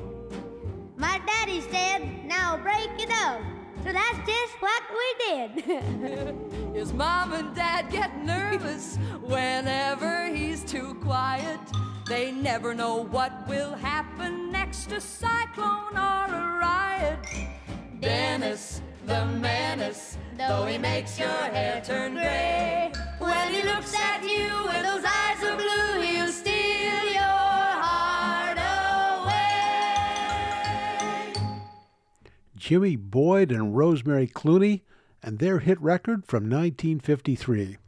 My 0.98 1.22
daddy 1.26 1.62
said, 1.62 2.26
now 2.26 2.58
break 2.58 2.90
it 2.98 3.10
up. 3.10 3.40
So 3.82 3.90
that's 3.90 4.18
just 4.28 4.54
what 4.60 4.82
we 4.98 5.08
did. 5.26 6.34
His 6.74 6.92
mom 6.92 7.32
and 7.32 7.54
dad 7.54 7.90
get 7.90 8.22
nervous 8.22 8.98
whenever 9.22 10.26
he's 10.26 10.62
too 10.64 10.92
quiet. 11.00 11.60
They 12.06 12.30
never 12.30 12.74
know 12.74 12.96
what 13.04 13.48
will 13.48 13.74
happen 13.74 14.52
next 14.52 14.92
a 14.92 15.00
cyclone 15.00 15.96
or 15.96 16.26
a 16.26 16.58
riot. 16.60 17.26
Dennis, 18.00 18.82
the 19.06 19.24
menace, 19.24 20.18
though 20.36 20.66
he 20.66 20.76
makes 20.76 21.18
your 21.18 21.28
hair 21.28 21.80
turn 21.82 22.12
gray. 22.12 22.37
Jimmy 32.68 32.96
Boyd 32.96 33.50
and 33.50 33.74
Rosemary 33.74 34.26
Clooney 34.26 34.82
and 35.22 35.38
their 35.38 35.60
hit 35.60 35.80
record 35.80 36.26
from 36.26 36.50
1953. 36.50 37.78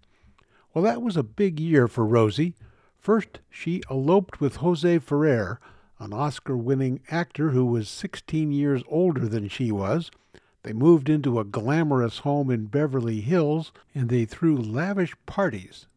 Well, 0.73 0.85
that 0.85 1.03
was 1.03 1.19
a 1.19 1.23
big 1.23 1.61
year 1.61 1.87
for 1.87 2.07
Rosie. 2.07 2.55
First, 2.99 3.40
she 3.51 3.83
eloped 3.90 4.40
with 4.40 4.57
Jose 4.57 4.99
Ferrer, 5.01 5.61
an 5.99 6.14
Oscar 6.14 6.57
winning 6.57 7.03
actor 7.11 7.51
who 7.51 7.66
was 7.66 7.90
16 7.90 8.53
years 8.53 8.83
older 8.88 9.29
than 9.29 9.49
she 9.49 9.71
was. 9.71 10.11
They 10.62 10.73
moved 10.73 11.11
into 11.11 11.38
a 11.38 11.45
glamorous 11.45 12.21
home 12.21 12.51
in 12.51 12.64
Beverly 12.64 13.21
Hills 13.21 13.73
and 13.95 14.09
they 14.09 14.25
threw 14.25 14.57
lavish 14.57 15.14
parties. 15.27 15.88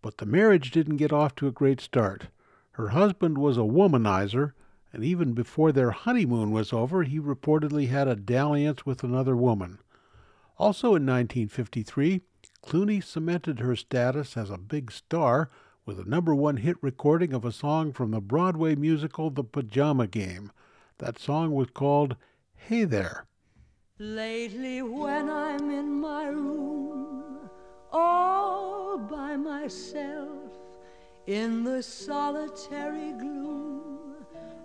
But 0.00 0.16
the 0.16 0.24
marriage 0.24 0.70
didn't 0.70 0.96
get 0.96 1.12
off 1.12 1.34
to 1.34 1.48
a 1.48 1.52
great 1.52 1.82
start. 1.82 2.28
Her 2.72 2.88
husband 2.88 3.36
was 3.36 3.58
a 3.58 3.68
womanizer, 3.68 4.52
and 4.96 5.04
even 5.04 5.34
before 5.34 5.72
their 5.72 5.90
honeymoon 5.90 6.52
was 6.52 6.72
over, 6.72 7.02
he 7.02 7.20
reportedly 7.20 7.90
had 7.90 8.08
a 8.08 8.16
dalliance 8.16 8.86
with 8.86 9.04
another 9.04 9.36
woman. 9.36 9.78
Also 10.56 10.94
in 10.94 11.04
1953, 11.04 12.22
Clooney 12.64 13.04
cemented 13.04 13.60
her 13.60 13.76
status 13.76 14.38
as 14.38 14.48
a 14.48 14.56
big 14.56 14.90
star 14.90 15.50
with 15.84 16.00
a 16.00 16.08
number 16.08 16.34
one 16.34 16.56
hit 16.56 16.78
recording 16.80 17.34
of 17.34 17.44
a 17.44 17.52
song 17.52 17.92
from 17.92 18.10
the 18.10 18.22
Broadway 18.22 18.74
musical 18.74 19.28
The 19.28 19.44
Pajama 19.44 20.06
Game. 20.06 20.50
That 20.96 21.18
song 21.18 21.50
was 21.50 21.68
called 21.74 22.16
Hey 22.54 22.84
There. 22.84 23.26
Lately, 23.98 24.80
when 24.80 25.28
I'm 25.28 25.70
in 25.70 26.00
my 26.00 26.28
room, 26.28 27.50
all 27.92 28.96
by 28.96 29.36
myself, 29.36 30.52
in 31.26 31.64
the 31.64 31.82
solitary 31.82 33.12
gloom, 33.12 33.65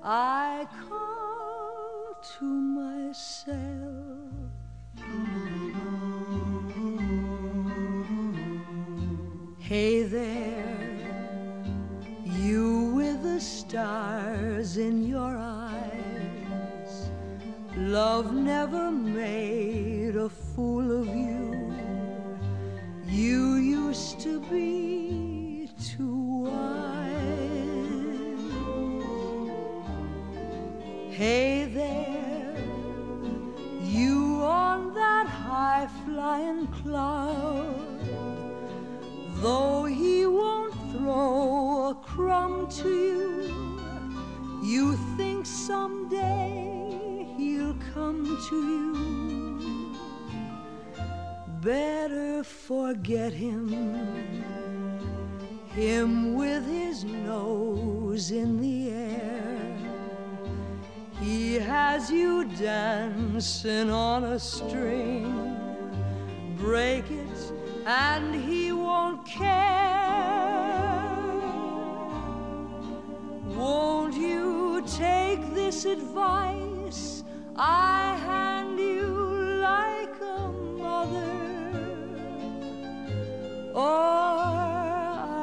I 0.04 0.68
call 0.90 2.18
to 2.40 2.46
myself. 2.46 3.76
Hey 9.60 10.02
there, 10.04 10.98
you 12.26 12.92
with 12.96 13.22
the 13.22 13.40
stars 13.40 14.78
in 14.78 15.08
your 15.08 15.38
eyes. 15.38 17.10
Love 17.78 18.34
never 18.34 18.90
made 18.90 20.16
a 20.16 20.30
fool 20.30 21.02
of 21.02 21.08
you. 21.16 21.76
You 23.06 23.56
used 23.56 24.20
to 24.22 24.40
be 24.40 25.70
too 25.80 26.46
wise. 26.46 26.91
Hey 31.12 31.66
there, 31.66 32.56
you 33.84 34.40
on 34.42 34.94
that 34.94 35.28
high 35.28 35.90
flying 36.06 36.68
cloud. 36.68 38.00
Though 39.42 39.84
he 39.84 40.26
won't 40.26 40.74
throw 40.94 41.90
a 41.90 41.96
crumb 41.96 42.70
to 42.80 42.90
you. 42.90 43.82
You 44.64 44.96
think 45.18 45.46
someday 45.46 47.28
he'll 47.38 47.76
come 47.94 48.40
to 48.50 48.56
you. 48.56 49.96
Better 51.62 52.42
forget 52.46 53.34
him. 53.34 53.68
Him 55.76 56.36
with 56.36 56.66
his 56.66 57.04
nose 57.04 58.32
in 58.32 58.62
the 58.62 58.92
air. 58.92 59.01
He 61.32 61.56
has 61.60 62.12
you 62.12 62.44
dancing 62.44 63.90
on 63.90 64.26
a 64.26 64.38
string. 64.38 65.56
Break 66.58 67.10
it 67.10 67.40
and 67.86 68.36
he 68.36 68.74
won't 68.74 69.26
care. 69.26 69.50
Won't 73.56 74.14
you 74.14 74.84
take 74.86 75.42
this 75.54 75.86
advice 75.86 77.24
I 77.56 78.18
hand 78.28 78.78
you 78.78 79.08
like 79.70 80.16
a 80.38 80.52
mother? 80.84 81.34
Or 83.74 84.36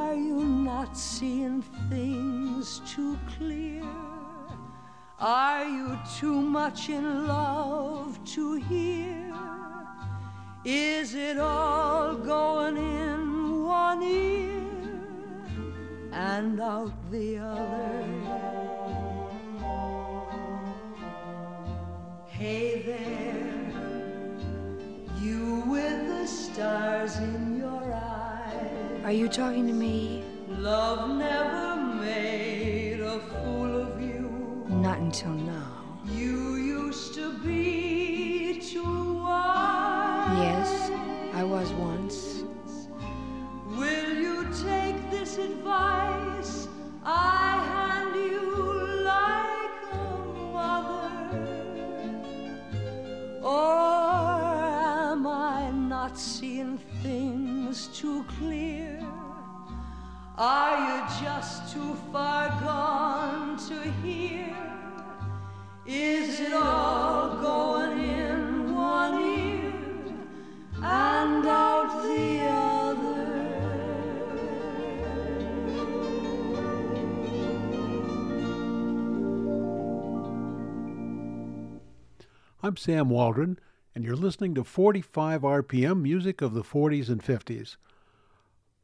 are 0.04 0.14
you 0.14 0.44
not 0.44 0.94
seeing 0.98 1.62
things 1.88 2.82
too 2.84 3.18
clear? 3.38 3.67
Are 5.20 5.64
you 5.64 5.98
too 6.16 6.40
much 6.40 6.88
in 6.90 7.26
love 7.26 8.24
to 8.34 8.54
hear? 8.54 9.34
Is 10.64 11.12
it 11.16 11.38
all 11.38 12.14
going 12.14 12.76
in 12.76 13.64
one 13.64 14.00
ear 14.00 14.62
and 16.12 16.60
out 16.60 16.92
the 17.10 17.38
other? 17.38 18.04
Hey 22.28 22.82
there, 22.86 23.72
you 25.20 25.64
with 25.66 26.06
the 26.06 26.26
stars 26.28 27.16
in 27.16 27.58
your 27.58 27.92
eyes. 27.92 29.04
Are 29.04 29.10
you 29.10 29.28
talking 29.28 29.66
to 29.66 29.72
me? 29.72 30.22
Love 30.48 31.10
never 31.18 31.74
made 32.00 33.00
a 33.00 33.18
fool. 33.18 33.67
Not 34.80 35.00
until 35.00 35.32
now. 35.32 35.98
You 36.06 36.54
used 36.54 37.12
to 37.14 37.36
be 37.38 38.60
too 38.60 39.24
wise. 39.24 40.38
Yes, 40.38 40.90
I 41.34 41.42
was 41.42 41.72
once. 41.72 42.44
Will 43.76 44.14
you 44.14 44.44
take 44.64 45.10
this 45.10 45.36
advice 45.36 46.68
I 47.04 47.58
hand 47.72 48.14
you 48.14 48.54
like 49.02 49.78
a 49.92 50.06
mother? 50.54 51.10
Or 53.42 55.12
am 55.12 55.26
I 55.26 55.72
not 55.72 56.16
seeing 56.16 56.78
things 57.02 57.88
too 57.88 58.24
clear? 58.38 59.04
Are 60.38 60.78
you 60.86 61.02
just 61.20 61.74
too 61.74 61.96
far 62.12 62.48
gone 62.62 63.56
to 63.68 63.90
hear? 64.02 64.67
I'm 82.68 82.76
Sam 82.76 83.08
Waldron, 83.08 83.58
and 83.94 84.04
you're 84.04 84.14
listening 84.14 84.54
to 84.54 84.62
45 84.62 85.40
RPM 85.40 86.02
music 86.02 86.42
of 86.42 86.52
the 86.52 86.62
40s 86.62 87.08
and 87.08 87.24
50s. 87.24 87.78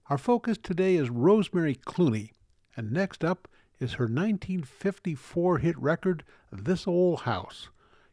Our 0.09 0.17
focus 0.17 0.57
today 0.57 0.97
is 0.97 1.11
Rosemary 1.11 1.75
Clooney, 1.75 2.31
and 2.79 2.91
next 2.91 3.23
up 3.23 3.47
is 3.79 3.93
her 3.93 4.05
1954 4.05 5.59
hit 5.59 5.79
record, 5.79 6.25
This 6.51 6.87
Old 6.87 7.21
House. 7.21 7.69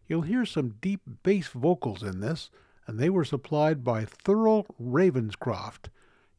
You'll 0.10 0.24
hear 0.24 0.46
some 0.46 0.76
deep 0.82 1.00
bass 1.24 1.48
vocals 1.48 2.04
in 2.04 2.20
this, 2.20 2.50
and 2.86 3.00
they 3.00 3.10
were 3.10 3.24
supplied 3.24 3.82
by 3.82 4.04
Thurl 4.04 4.66
Ravenscroft. 4.78 5.88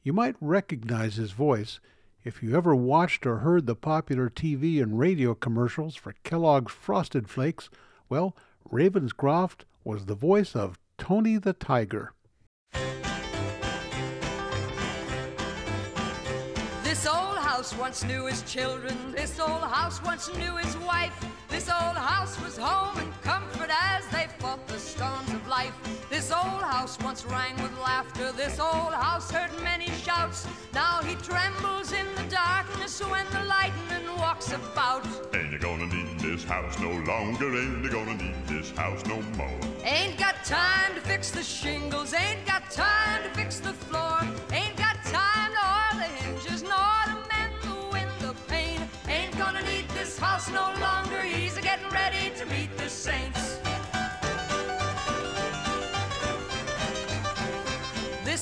You 0.02 0.12
might 0.12 0.36
recognize 0.42 1.14
his 1.14 1.32
voice 1.32 1.80
if 2.22 2.42
you 2.42 2.54
ever 2.54 2.76
watched 2.76 3.24
or 3.24 3.38
heard 3.38 3.64
the 3.64 3.76
popular 3.76 4.28
TV 4.28 4.82
and 4.82 4.98
radio 4.98 5.34
commercials 5.34 5.96
for 5.96 6.16
Kellogg's 6.22 6.72
Frosted 6.72 7.30
Flakes. 7.30 7.70
Well, 8.10 8.36
Ravenscroft 8.70 9.64
was 9.84 10.06
the 10.06 10.14
voice 10.14 10.54
of 10.56 10.78
Tony 10.98 11.36
the 11.36 11.52
Tiger. 11.52 12.12
This 16.82 17.06
old 17.06 17.38
house 17.38 17.76
once 17.76 18.04
knew 18.04 18.26
his 18.26 18.42
children. 18.42 18.96
This 19.12 19.38
old 19.40 19.62
house 19.62 20.02
once 20.02 20.34
knew 20.36 20.56
his 20.56 20.76
wife. 20.78 21.12
This 21.48 21.68
old 21.68 21.96
house 21.96 22.40
was 22.42 22.56
home 22.56 22.98
and 22.98 23.22
comfort 23.22 23.70
as 23.70 24.06
they 24.08 24.26
fought 24.38 24.66
the 24.68 24.78
storms 24.78 25.28
of 25.30 25.46
life. 25.48 25.74
This 26.22 26.30
old 26.30 26.62
house 26.62 26.96
once 27.00 27.24
rang 27.24 27.60
with 27.60 27.76
laughter. 27.80 28.30
This 28.30 28.60
old 28.60 28.94
house 28.94 29.28
heard 29.28 29.50
many 29.64 29.88
shouts. 30.04 30.46
Now 30.72 31.00
he 31.02 31.16
trembles 31.16 31.90
in 31.90 32.06
the 32.14 32.22
darkness 32.30 33.00
when 33.00 33.26
the 33.32 33.42
lightning 33.42 34.06
walks 34.18 34.52
about. 34.52 35.04
Ain't 35.34 35.50
you 35.50 35.58
gonna 35.58 35.86
need 35.86 36.20
this 36.20 36.44
house 36.44 36.78
no 36.78 36.92
longer? 37.10 37.48
Ain't 37.58 37.82
you 37.82 37.90
gonna 37.90 38.14
need 38.14 38.46
this 38.46 38.70
house 38.70 39.04
no 39.06 39.20
more? 39.36 39.58
Ain't 39.82 40.16
got 40.16 40.44
time 40.44 40.94
to 40.94 41.00
fix 41.00 41.32
the 41.32 41.42
shingles. 41.42 42.14
Ain't 42.14 42.46
got 42.46 42.70
time 42.70 43.24
to 43.24 43.30
fix 43.30 43.58
the 43.58 43.72
floor. 43.72 44.20
Ain't 44.52 44.76
got 44.76 45.02
time 45.02 45.50
to 45.56 45.62
oil 45.74 46.06
the 46.06 46.10
hinges 46.22 46.62
nor 46.62 46.98
to 47.06 47.16
mend 47.32 47.52
the 47.62 47.74
window 47.90 48.36
pane. 48.46 48.88
Ain't 49.08 49.36
gonna 49.36 49.62
need 49.62 49.88
this 49.88 50.20
house 50.20 50.48
no 50.50 50.72
longer. 50.80 51.20
He's 51.22 51.56
a 51.56 51.62
getting 51.62 51.90
ready 51.90 52.30
to 52.36 52.46
meet 52.46 52.70
the 52.78 52.88
saints. 52.88 53.41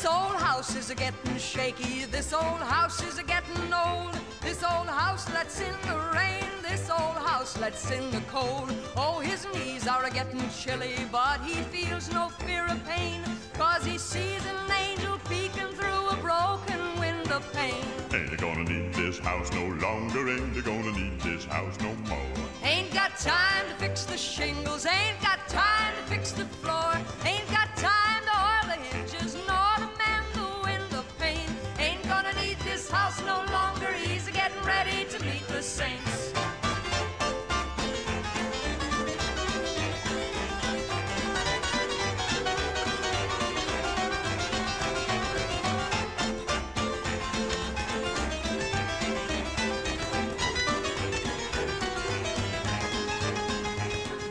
This 0.01 0.09
old 0.09 0.37
house 0.37 0.77
is 0.77 0.89
a 0.89 0.95
getting 0.95 1.37
shaky. 1.37 2.07
This 2.07 2.33
old 2.33 2.63
house 2.63 3.03
is 3.03 3.19
a 3.19 3.23
getting 3.23 3.71
old. 3.71 4.19
This 4.41 4.63
old 4.63 4.87
house 4.87 5.31
lets 5.35 5.61
in 5.61 5.75
the 5.83 5.95
rain. 6.17 6.49
This 6.63 6.89
old 6.89 7.19
house 7.19 7.59
lets 7.59 7.91
in 7.91 8.11
the 8.11 8.23
cold. 8.23 8.73
Oh, 8.97 9.21
his 9.21 9.47
knees 9.53 9.87
are 9.87 10.03
a 10.07 10.11
getting 10.11 10.41
chilly, 10.59 10.95
but 11.13 11.43
he 11.43 11.57
feels 11.65 12.11
no 12.15 12.31
fear 12.31 12.65
of 12.65 12.83
pain. 12.87 13.21
Cause 13.59 13.85
he 13.85 13.99
sees 13.99 14.41
an 14.47 14.73
angel 14.73 15.19
peeking 15.29 15.69
through 15.75 16.09
a 16.09 16.17
broken 16.23 16.81
window 16.99 17.43
pane. 17.53 17.85
Ain't 18.15 18.41
gonna 18.41 18.65
need 18.65 18.95
this 18.95 19.19
house 19.19 19.53
no 19.53 19.67
longer? 19.87 20.31
Ain't 20.31 20.65
gonna 20.65 20.93
need 20.93 21.21
this 21.21 21.45
house 21.45 21.79
no 21.81 21.93
more? 22.09 22.47
Ain't 22.63 22.91
got 22.95 23.19
time 23.19 23.69
to 23.69 23.75
fix 23.75 24.07
the 24.07 24.17
shingles. 24.17 24.87
Ain't 24.87 25.21
got 25.21 25.47
time 25.47 25.93
to 25.97 26.03
fix 26.11 26.33
the 26.33 26.47
floor. 26.47 26.90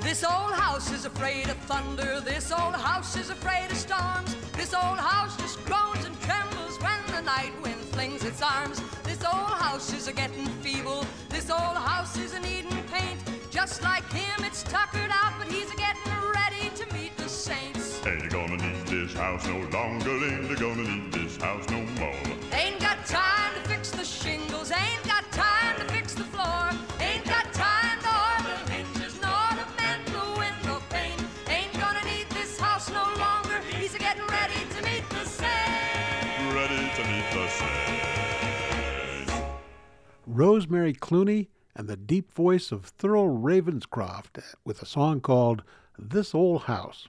This 0.10 0.24
old 0.24 0.54
house 0.54 0.92
is 0.92 1.06
afraid 1.06 1.48
of 1.50 1.58
thunder. 1.60 2.20
This 2.20 2.52
old 2.52 2.76
house 2.76 3.16
is 3.16 3.30
afraid 3.30 3.72
of 3.72 3.78
storms. 3.78 4.36
This 4.58 4.74
old 4.74 4.98
house 4.98 5.38
Just 13.70 13.84
like 13.84 14.12
him, 14.12 14.44
it's 14.44 14.64
tuckered 14.64 15.12
out, 15.12 15.34
but 15.38 15.48
he's 15.48 15.72
getting 15.74 16.02
ready 16.34 16.72
to 16.76 16.92
meet 16.92 17.16
the 17.18 17.30
saints. 17.30 18.04
Ain't 18.04 18.28
gonna 18.32 18.58
need 18.58 18.84
this 18.88 19.14
house 19.14 19.46
no 19.46 19.60
longer? 19.70 20.10
Ain't 20.26 20.60
gonna 20.60 20.82
need 20.82 21.12
this 21.12 21.38
house 21.38 21.70
no 21.70 21.84
more? 22.00 22.16
Ain't 22.52 22.80
got 22.80 23.06
time 23.06 23.54
to 23.54 23.70
fix 23.70 23.92
the 23.92 24.04
shingles. 24.04 24.72
Ain't 24.72 25.04
got 25.04 25.32
time 25.32 25.78
to 25.78 25.86
fix 25.94 26.16
the 26.16 26.24
floor. 26.24 26.72
Ain't 27.00 27.24
got 27.26 27.54
time 27.54 28.00
to 28.02 28.08
oil 28.08 28.42
the 28.66 28.72
hinges 28.72 29.22
nor 29.22 29.50
to 29.60 29.66
mend 29.78 30.04
the 30.08 30.40
window 30.40 30.82
pane. 30.90 31.22
Ain't 31.48 31.74
gonna 31.80 32.04
need 32.06 32.28
this 32.32 32.60
house 32.60 32.90
no 32.90 33.06
longer. 33.20 33.62
He's 33.70 33.96
getting 33.96 34.26
ready 34.26 34.66
to 34.78 34.82
meet 34.84 35.08
the 35.12 35.26
saints. 35.26 36.56
Ready 36.56 36.90
to 36.96 37.04
meet 37.08 37.30
the 37.38 37.48
saints. 37.50 39.32
Rosemary 40.26 40.96
Clooney 40.96 41.50
and 41.80 41.88
the 41.88 41.96
deep 41.96 42.30
voice 42.34 42.74
of 42.74 42.92
Thurl 42.98 43.42
Ravenscroft 43.42 44.44
with 44.65 44.82
a 44.82 44.86
song 44.86 45.22
called 45.22 45.63
This 45.98 46.36
Old 46.36 46.63
House. 46.63 47.08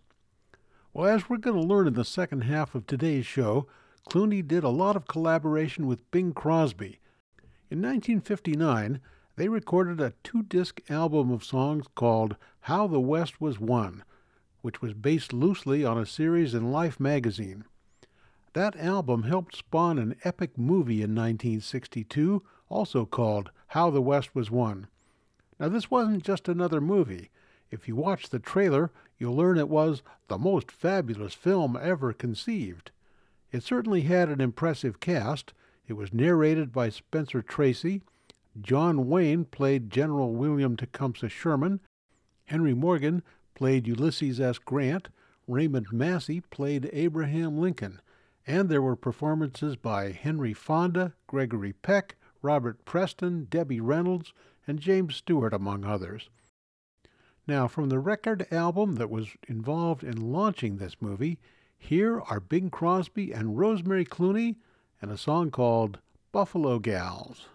Well, 0.95 1.13
as 1.13 1.29
we're 1.29 1.39
going 1.39 1.61
to 1.61 1.67
learn 1.67 1.89
in 1.89 1.95
the 1.95 2.05
second 2.05 2.43
half 2.43 2.77
of 2.77 2.87
today's 2.87 3.27
show, 3.27 3.67
Clooney 4.09 4.47
did 4.47 4.63
a 4.63 4.69
lot 4.69 4.95
of 4.95 5.09
collaboration 5.09 5.89
with 5.89 6.09
Bing 6.13 6.33
Crosby. 6.33 7.01
In 7.69 7.83
1959, 7.83 9.01
they 9.35 9.49
recorded 9.49 10.01
a 10.01 10.15
two 10.23 10.45
disc 10.45 10.81
album 10.89 11.33
of 11.33 11.43
songs 11.43 11.87
called 11.97 12.37
How 12.61 12.87
the 12.87 13.01
West 13.01 13.41
Was 13.41 13.59
Won, 13.59 14.05
which 14.61 14.81
was 14.81 14.95
based 14.95 15.33
loosely 15.33 15.85
on 15.85 15.99
a 15.99 16.07
series 16.07 16.55
in 16.55 16.71
Life 16.71 17.01
magazine. 17.01 17.65
That 18.53 18.75
album 18.77 19.23
helped 19.23 19.55
spawn 19.55 19.97
an 19.97 20.17
epic 20.25 20.59
movie 20.59 21.03
in 21.03 21.15
1962, 21.15 22.43
also 22.69 23.07
called 23.07 23.53
How 23.69 23.91
the 23.91 24.03
West 24.03 24.35
Was 24.35 24.51
Won. 24.51 24.89
Now, 25.61 25.69
this 25.69 25.89
wasn't 25.89 26.25
just 26.25 26.49
another 26.49 26.81
movie. 26.81 27.31
If 27.71 27.87
you 27.87 27.95
watch 27.95 28.29
the 28.29 28.41
trailer, 28.41 28.91
you'll 29.19 29.37
learn 29.37 29.57
it 29.57 29.69
was 29.69 30.03
the 30.27 30.37
most 30.37 30.73
fabulous 30.73 31.33
film 31.33 31.79
ever 31.81 32.13
conceived. 32.13 32.91
It 33.53 33.63
certainly 33.63 34.03
had 34.03 34.29
an 34.29 34.41
impressive 34.41 34.99
cast. 34.99 35.53
It 35.87 35.93
was 35.93 36.13
narrated 36.13 36.73
by 36.73 36.89
Spencer 36.89 37.43
Tracy. 37.43 38.03
John 38.61 39.09
Wayne 39.09 39.45
played 39.45 39.91
General 39.91 40.35
William 40.35 40.77
Tecumseh 40.77 41.29
Sherman. 41.29 41.79
Henry 42.47 42.75
Morgan 42.75 43.23
played 43.55 43.87
Ulysses 43.87 44.41
S. 44.41 44.59
Grant. 44.59 45.09
Raymond 45.47 45.93
Massey 45.93 46.41
played 46.41 46.91
Abraham 46.93 47.57
Lincoln 47.57 48.01
and 48.51 48.69
there 48.69 48.83
were 48.83 48.97
performances 48.97 49.77
by 49.77 50.11
Henry 50.11 50.53
Fonda, 50.53 51.13
Gregory 51.29 51.73
Peck, 51.73 52.17
Robert 52.43 52.85
Preston, 52.85 53.47
Debbie 53.49 53.81
Reynolds, 53.81 54.33
and 54.67 54.81
James 54.81 55.15
Stewart, 55.15 55.55
among 55.55 55.85
others. 55.85 56.31
Now, 57.47 57.69
from 57.69 57.91
the 57.91 58.01
record 58.01 58.49
album 58.51 58.97
that 58.97 59.09
was 59.09 59.29
involved 59.47 60.03
in 60.03 60.33
launching 60.33 60.77
this 60.79 60.97
movie, 61.01 61.39
here 61.79 62.21
are 62.23 62.41
Bing 62.41 62.71
Crosby 62.71 63.31
and 63.31 63.57
Rosemary 63.57 64.05
Clooney 64.05 64.57
and 65.01 65.13
a 65.13 65.17
song 65.17 65.53
called 65.53 66.01
Buffalo 66.33 66.81
Gals. 66.81 67.47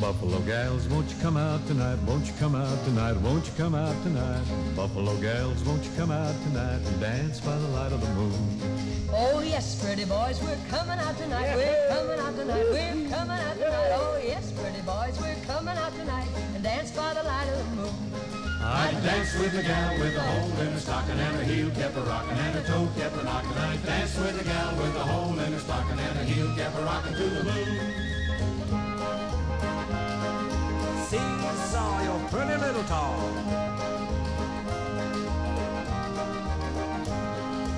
Buffalo 0.00 0.38
gals, 0.40 0.86
won't 0.86 1.10
you 1.10 1.16
come 1.20 1.36
out 1.36 1.66
tonight? 1.66 1.98
Won't 2.06 2.26
you 2.26 2.32
come 2.38 2.54
out 2.54 2.84
tonight? 2.84 3.16
Won't 3.16 3.46
you 3.46 3.52
come 3.56 3.74
out 3.74 4.00
tonight? 4.04 4.44
Buffalo 4.76 5.16
gals, 5.16 5.62
won't 5.64 5.82
you 5.82 5.90
come 5.96 6.12
out 6.12 6.34
tonight 6.44 6.80
and 6.86 7.00
dance 7.00 7.40
by 7.40 7.58
the 7.58 7.68
light 7.68 7.90
of 7.90 8.00
the 8.00 8.08
moon? 8.14 8.32
Oh, 9.12 9.42
yes, 9.42 9.82
pretty 9.82 10.04
boys, 10.04 10.40
we're 10.40 10.56
coming 10.70 10.98
out 10.98 11.18
tonight. 11.18 11.56
We're 11.56 11.88
coming 11.88 12.20
out 12.20 12.36
tonight. 12.36 12.64
We're 12.70 13.10
coming 13.10 13.38
out 13.42 13.54
tonight. 13.56 13.90
Oh, 13.98 14.20
yes, 14.24 14.52
pretty 14.52 14.82
boys, 14.82 15.18
we're 15.20 15.44
coming 15.46 15.76
out 15.76 15.92
tonight 15.96 16.28
and 16.54 16.62
dance 16.62 16.92
by 16.92 17.14
the 17.14 17.24
light 17.24 17.48
of 17.48 17.58
the 17.58 17.76
moon. 17.82 17.94
I 18.62 18.92
danced 19.02 19.38
with 19.38 19.58
a 19.58 19.62
gal 19.62 19.98
with 19.98 20.16
a 20.16 20.20
hole 20.20 20.60
in 20.60 20.72
her 20.72 20.78
stocking 20.78 21.18
and 21.18 21.36
her 21.36 21.42
heel 21.42 21.70
kept 21.70 21.96
a 21.96 22.02
rocking 22.02 22.38
and 22.38 22.54
her 22.54 22.62
toe 22.62 22.88
kept 22.96 23.16
a 23.16 23.24
knocking. 23.24 23.50
I 23.50 23.76
danced 23.78 24.18
with 24.18 24.40
a 24.40 24.44
gal 24.44 24.76
with 24.76 24.94
a 24.94 25.04
hole 25.04 25.38
in 25.38 25.52
her 25.52 25.58
stocking 25.58 25.98
and 25.98 26.18
her 26.18 26.24
heel 26.24 26.54
kept 26.54 26.78
a 26.78 26.82
rocking 26.82 27.14
to 27.14 27.30
the 27.30 27.44
moon. 27.44 27.97
Seesaw, 31.08 32.02
your 32.02 32.20
pretty 32.28 32.60
little 32.60 32.84
tall. 32.84 33.16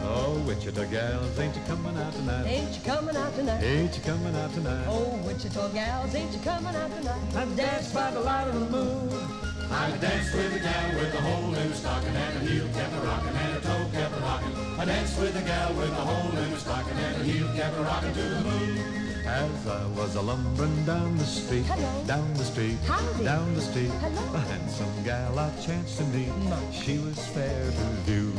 Oh, 0.03 0.43
Wichita 0.49 0.85
gals, 0.87 1.39
ain't 1.39 1.55
you 1.55 1.63
coming 1.69 1.97
out 1.97 2.13
tonight? 2.13 2.47
Ain't 2.49 2.75
you 2.75 2.83
coming 2.83 3.15
out 3.15 3.33
tonight? 3.37 3.63
Ain't 3.63 3.97
you 3.97 4.03
coming 4.03 4.35
out 4.35 4.53
tonight? 4.53 4.85
Oh, 4.89 5.17
Wichita 5.25 5.69
gals, 5.69 6.13
ain't 6.17 6.33
you 6.33 6.41
coming 6.41 6.75
out 6.75 6.91
tonight? 6.91 7.37
I 7.37 7.45
dance 7.55 7.93
by 7.95 8.11
the 8.11 8.19
light 8.19 8.49
of 8.49 8.55
the 8.55 8.67
moon. 8.67 9.11
I 9.71 9.97
danced 9.99 10.35
with 10.35 10.57
a 10.57 10.59
gal 10.59 10.95
with 10.99 11.15
a 11.15 11.21
hole 11.21 11.55
in 11.55 11.69
her 11.69 11.75
stocking 11.75 12.09
and 12.09 12.35
her 12.35 12.41
heel 12.41 12.67
kept 12.75 12.93
a 12.93 13.01
rocking 13.07 13.29
and 13.29 13.55
her 13.55 13.61
toe 13.61 13.91
kept 13.93 14.13
a 14.13 14.21
rocking. 14.23 14.57
I 14.77 14.85
danced 14.87 15.21
with 15.21 15.37
a 15.37 15.43
gal 15.43 15.73
with 15.75 15.91
a 15.91 16.03
hole 16.03 16.37
in 16.37 16.51
her 16.51 16.59
stocking 16.59 16.99
and 16.99 17.17
her 17.19 17.23
heel 17.23 17.47
kept 17.55 17.79
a 17.79 17.83
rocking 17.83 18.13
to 18.13 18.23
the 18.23 18.41
moon. 18.41 19.00
As 19.31 19.67
I 19.69 19.87
was 19.97 20.17
a 20.17 20.21
lumbering 20.23 20.85
down 20.85 21.17
the 21.17 21.25
street, 21.25 21.63
Hello. 21.67 22.05
down 22.05 22.35
the 22.35 22.43
street, 22.45 22.77
Howdy. 22.85 23.25
down 23.25 23.55
the 23.55 23.61
street, 23.61 23.91
Hello. 24.03 24.35
a 24.35 24.39
handsome 24.41 24.91
gal 25.05 25.39
I 25.39 25.51
chanced 25.65 25.99
to 25.99 26.05
meet. 26.07 26.33
She 26.73 26.99
was 26.99 27.17
fair 27.29 27.63
to 27.71 27.87
view. 28.11 28.33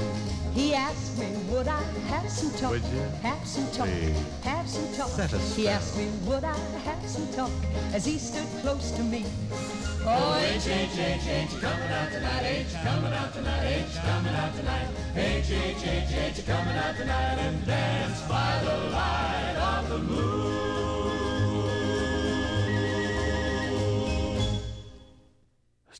He 0.53 0.73
asked 0.73 1.17
me, 1.17 1.27
would 1.49 1.69
I 1.69 1.81
have 2.11 2.29
some 2.29 2.51
talk? 2.59 2.71
Would 2.71 2.83
you? 2.91 3.03
Have 3.23 3.47
some 3.47 3.71
talk. 3.71 3.87
Please. 3.87 4.19
Have 4.43 4.67
some 4.67 4.93
talk. 4.93 5.07
Set 5.11 5.33
us 5.33 5.55
he 5.55 5.69
asked 5.69 5.97
me, 5.97 6.07
would 6.25 6.43
I 6.43 6.57
have 6.83 7.07
some 7.09 7.27
talk? 7.31 7.51
As 7.93 8.03
he 8.05 8.17
stood 8.17 8.47
close 8.61 8.91
to 8.91 9.01
me. 9.03 9.23
Oh, 10.03 10.35
Ain't 10.43 10.65
you, 10.65 10.71
ain't 10.73 10.93
you, 10.95 11.03
ain't 11.03 11.23
you, 11.23 11.31
ain't 11.31 11.61
coming 11.61 11.91
out 11.91 12.11
tonight? 12.11 12.43
Eh? 12.43 12.57
Ain't 12.57 12.69
you 12.69 12.79
coming 12.83 13.13
out 13.13 13.33
tonight? 13.33 13.63
Eh? 13.63 13.79
Ain't 13.79 13.93
you 13.93 14.01
coming 14.01 14.35
out 14.35 14.55
tonight? 14.57 14.87
Ain't 15.15 15.49
you, 15.49 15.55
ain't 15.55 15.85
you, 15.85 15.91
ain't 15.91 16.09
you, 16.11 16.17
ain't 16.19 16.45
coming 16.45 16.75
out 16.83 16.95
tonight 16.97 17.37
and 17.39 17.65
dance 17.65 18.21
by 18.27 18.59
the 18.65 18.77
light 18.91 19.55
of 19.79 19.89
the 19.89 19.97
moon? 19.99 20.70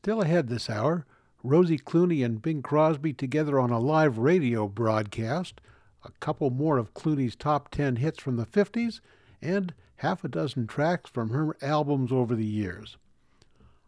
Still 0.02 0.22
ahead 0.22 0.48
this 0.48 0.68
hour, 0.68 1.06
Rosie 1.44 1.78
Clooney 1.78 2.24
and 2.24 2.42
Bing 2.42 2.60
Crosby 2.60 3.12
together 3.12 3.60
on 3.60 3.70
a 3.70 3.78
live 3.78 4.18
radio 4.18 4.66
broadcast, 4.66 5.60
a 6.04 6.10
couple 6.18 6.50
more 6.50 6.76
of 6.76 6.92
Clooney's 6.92 7.36
top 7.36 7.70
10 7.70 7.94
hits 7.94 8.20
from 8.20 8.34
the 8.34 8.44
50s, 8.44 8.98
and 9.40 9.72
half 9.98 10.24
a 10.24 10.28
dozen 10.28 10.66
tracks 10.66 11.08
from 11.08 11.30
her 11.30 11.56
albums 11.62 12.10
over 12.10 12.34
the 12.34 12.44
years. 12.44 12.96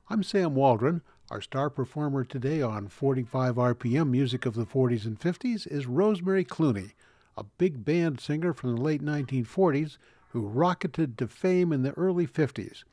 I'm 0.09 0.22
Sam 0.22 0.55
Waldron. 0.55 1.03
Our 1.33 1.40
star 1.40 1.68
performer 1.68 2.22
today 2.22 2.62
on 2.62 2.87
45 2.87 3.57
RPM 3.57 4.09
Music 4.09 4.46
of 4.46 4.55
the 4.55 4.66
40s 4.66 5.07
and 5.07 5.18
50s 5.18 5.66
is 5.66 5.87
Rosemary 5.87 6.44
Clooney, 6.44 6.92
a 7.37 7.42
big 7.42 7.85
band 7.85 8.20
singer 8.20 8.55
from 8.55 8.77
the 8.77 8.81
late 8.81 9.03
1940s 9.03 9.98
who 10.29 10.46
rocketed 10.46 11.18
to 11.18 11.27
fame 11.27 11.72
in 11.72 11.83
the 11.83 11.90
early 11.94 12.29
50s. 12.29 12.85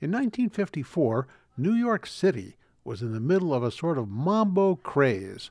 In 0.00 0.10
1954, 0.10 1.28
New 1.56 1.74
York 1.74 2.06
City 2.06 2.56
was 2.82 3.02
in 3.02 3.12
the 3.12 3.20
middle 3.20 3.52
of 3.52 3.62
a 3.62 3.70
sort 3.70 3.98
of 3.98 4.08
mambo 4.08 4.74
craze. 4.76 5.50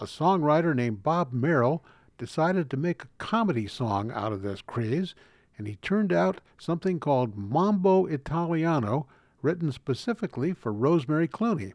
A 0.00 0.04
songwriter 0.04 0.76
named 0.76 1.02
Bob 1.02 1.32
Merrill 1.32 1.84
decided 2.18 2.70
to 2.70 2.76
make 2.76 3.02
a 3.02 3.08
comedy 3.18 3.66
song 3.66 4.12
out 4.12 4.32
of 4.32 4.42
this 4.42 4.62
craze, 4.62 5.14
and 5.58 5.66
he 5.66 5.74
turned 5.76 6.12
out 6.12 6.40
something 6.56 7.00
called 7.00 7.36
Mambo 7.36 8.06
Italiano, 8.06 9.08
written 9.42 9.72
specifically 9.72 10.52
for 10.52 10.72
Rosemary 10.72 11.26
Clooney. 11.26 11.72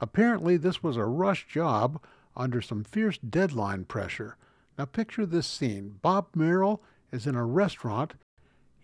Apparently, 0.00 0.56
this 0.56 0.82
was 0.82 0.96
a 0.96 1.04
rush 1.04 1.48
job 1.48 2.00
under 2.36 2.62
some 2.62 2.84
fierce 2.84 3.18
deadline 3.18 3.84
pressure. 3.84 4.36
Now, 4.78 4.84
picture 4.84 5.26
this 5.26 5.48
scene 5.48 5.98
Bob 6.02 6.28
Merrill 6.36 6.82
is 7.10 7.26
in 7.26 7.34
a 7.34 7.44
restaurant 7.44 8.14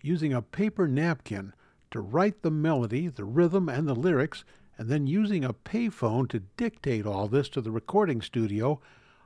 using 0.01 0.33
a 0.33 0.41
paper 0.41 0.89
napkin 0.89 1.53
to 1.95 2.01
write 2.01 2.41
the 2.41 2.51
melody, 2.51 3.07
the 3.07 3.23
rhythm, 3.23 3.69
and 3.69 3.87
the 3.87 3.95
lyrics, 3.95 4.43
and 4.77 4.89
then 4.89 5.07
using 5.07 5.45
a 5.45 5.53
payphone 5.53 6.27
to 6.27 6.41
dictate 6.57 7.05
all 7.05 7.29
this 7.29 7.47
to 7.47 7.61
the 7.61 7.71
recording 7.71 8.21
studio 8.21 8.81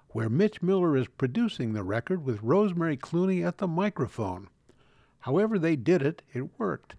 where 0.10 0.30
Mitch 0.30 0.62
Miller 0.62 0.96
is 0.96 1.08
producing 1.08 1.74
the 1.74 1.84
record 1.84 2.24
with 2.24 2.44
Rosemary 2.44 2.96
Clooney 2.96 3.44
at 3.44 3.58
the 3.58 3.68
microphone. 3.68 4.50
However, 5.22 5.58
they 5.58 5.76
did 5.76 6.04
it, 6.04 6.22
it 6.32 6.60
worked, 6.60 6.94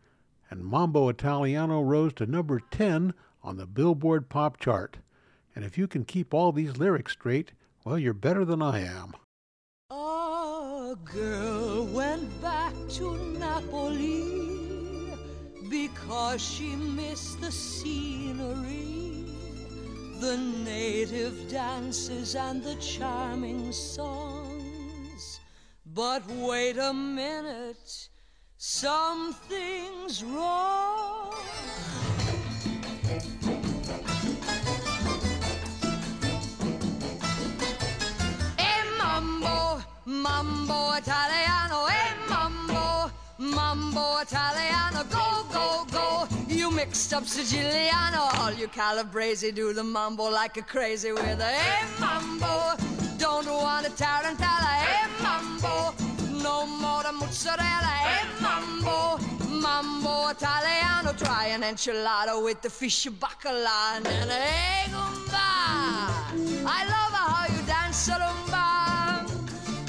and 0.50 0.64
Mambo 0.64 1.08
Italiano 1.08 1.82
rose 1.82 2.14
to 2.14 2.26
number 2.26 2.60
10 2.72 3.14
on 3.44 3.56
the 3.56 3.66
Billboard 3.66 4.28
Pop 4.28 4.58
Chart. 4.58 4.96
And 5.54 5.64
if 5.64 5.78
you 5.78 5.86
can 5.86 6.04
keep 6.04 6.34
all 6.34 6.50
these 6.50 6.78
lyrics 6.78 7.12
straight, 7.12 7.52
well, 7.84 7.96
you're 7.96 8.12
better 8.12 8.44
than 8.44 8.60
I 8.60 8.80
am. 8.80 9.14
A 9.88 10.96
girl 11.04 11.86
went 11.86 12.42
back 12.42 12.74
to 12.88 13.16
Napoli 13.38 14.39
because 15.70 16.42
she 16.42 16.74
missed 16.74 17.40
the 17.40 17.52
scenery, 17.52 19.24
the 20.20 20.36
native 20.64 21.48
dances, 21.48 22.34
and 22.34 22.62
the 22.64 22.74
charming 22.74 23.70
songs. 23.70 25.38
But 25.86 26.26
wait 26.28 26.76
a 26.76 26.92
minute, 26.92 28.08
something's 28.58 30.24
wrong. 30.24 31.34
Mambo, 38.98 39.82
mambo 40.04 40.94
italiano, 40.96 41.86
mambo, 42.28 43.10
mambo 43.38 44.20
italiano, 44.22 44.79
mixed 46.80 47.12
up 47.12 47.24
Siciliano. 47.24 48.22
All 48.38 48.52
you 48.52 48.68
Calabrese 48.68 49.50
do 49.52 49.74
the 49.74 49.84
mambo 49.84 50.30
like 50.30 50.56
a 50.56 50.62
crazy 50.62 51.12
with 51.12 51.40
a 51.40 51.52
hey 51.60 51.86
mambo. 52.00 52.54
Don't 53.18 53.46
want 53.46 53.86
a 53.86 53.90
tarantella, 53.90 54.72
hey 54.84 55.06
mambo. 55.22 55.74
No 56.42 56.64
more 56.64 57.02
the 57.02 57.12
mozzarella, 57.12 57.94
hey 58.06 58.26
mambo. 58.40 59.18
Mambo 59.64 60.28
Italiano, 60.28 61.12
try 61.12 61.46
an 61.54 61.62
enchilada 61.62 62.42
with 62.42 62.62
the 62.62 62.70
fish 62.70 63.06
bacala 63.22 63.96
and 63.96 64.06
then 64.06 64.28
hey 64.28 64.84
gumba. 64.94 65.48
I 66.76 66.80
love 66.94 67.14
how 67.24 67.44
you 67.54 67.62
dance 67.66 68.08
a 68.08 68.16
rumba. 68.22 68.66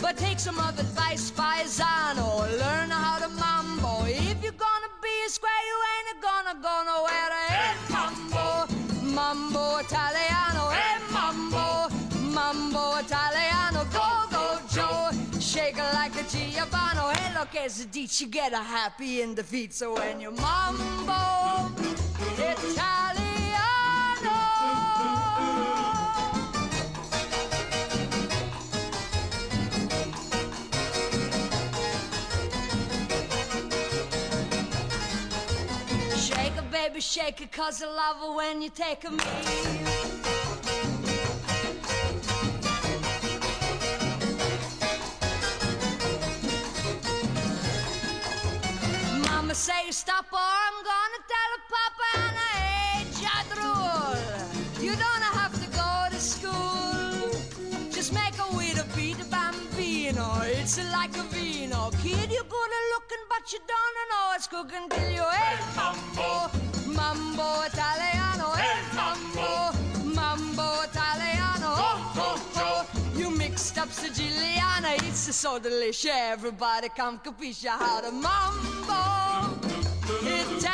But 0.01 0.17
take 0.17 0.39
some 0.39 0.59
of 0.59 0.77
advice, 0.77 1.31
paisano. 1.31 2.27
Learn 2.59 2.89
how 2.89 3.19
to 3.19 3.29
mambo. 3.29 3.50
Gonna 6.21 6.55
go 6.61 6.83
nowhere. 6.85 7.31
Hey, 7.47 7.73
mambo, 7.89 8.67
mambo 9.03 9.79
Italiano. 9.79 10.69
Hey, 10.69 10.99
mambo, 11.11 11.89
mambo 12.33 12.99
Italiano. 12.99 13.85
Go, 13.91 14.07
go, 14.29 14.59
Joe. 14.69 15.09
Shake 15.39 15.77
it 15.77 15.93
like 15.93 16.15
a 16.15 16.23
Giovanni. 16.29 17.15
Hey, 17.15 17.33
look, 17.37 17.55
as 17.55 17.81
a 17.81 17.85
ditch, 17.85 18.21
you 18.21 18.27
get 18.27 18.53
a 18.53 18.57
happy 18.57 19.21
in 19.21 19.33
the 19.35 19.43
feet. 19.43 19.73
So 19.73 19.95
when 19.95 20.21
you 20.21 20.31
mambo 20.31 21.71
Italiano. 22.37 22.91
Baby, 36.71 37.01
shake 37.01 37.41
it, 37.41 37.51
cause 37.51 37.83
I 37.83 37.87
love 37.87 38.17
it 38.23 38.35
when 38.35 38.61
you 38.61 38.69
take 38.69 39.03
a 39.03 39.11
me. 39.11 39.23
Mama 49.27 49.53
say 49.53 49.91
stop 49.91 50.27
or 50.31 50.39
I'm 50.39 50.77
gonna 50.91 51.21
tell 51.33 51.51
Papa 51.75 52.07
and 52.23 52.37
I 52.37 52.55
hate 52.63 53.11
Jadrul. 53.21 54.81
You 54.81 54.91
don't 54.91 55.25
have 55.39 55.53
to 55.61 55.67
go 55.81 55.91
to 56.09 56.19
school. 56.21 57.91
Just 57.91 58.13
make 58.13 58.37
a 58.39 58.55
with 58.55 58.79
a 58.79 58.95
beat 58.95 59.19
a 59.19 59.25
bambino. 59.25 60.41
It's 60.43 60.77
like 60.93 61.17
a 61.17 61.23
vino. 61.23 61.91
Kid, 62.01 62.31
you're 62.31 62.49
good 62.55 62.71
looking, 62.93 63.25
but 63.29 63.51
you 63.51 63.59
don't 63.67 63.91
know 64.11 64.31
it's 64.35 64.47
cooking 64.47 64.89
till 64.89 65.09
you 65.11 65.21
eh? 65.21 65.57
hey 66.15 66.20
It's 74.93 75.33
so 75.35 75.57
delicious. 75.57 76.11
Everybody 76.13 76.89
come 76.89 77.19
capisce 77.19 77.65
how 77.65 78.01
to 78.01 78.11
mambo 78.11 79.57
Italiano. 80.21 80.71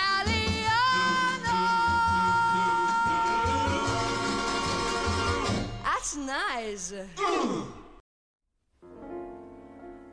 That's 5.84 6.16
nice. 6.16 6.94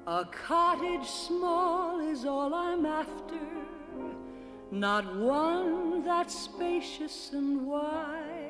A 0.06 0.24
cottage 0.46 1.08
small 1.08 2.00
is 2.00 2.26
all 2.26 2.54
I'm 2.54 2.84
after, 2.84 3.40
not 4.70 5.16
one 5.16 6.04
that's 6.04 6.38
spacious 6.38 7.30
and 7.32 7.66
wide. 7.66 8.43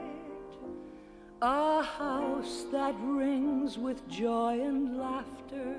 A 1.47 1.83
house 1.83 2.65
that 2.73 2.95
rings 3.03 3.77
with 3.77 4.09
joy 4.09 4.63
and 4.63 4.97
laughter, 4.97 5.77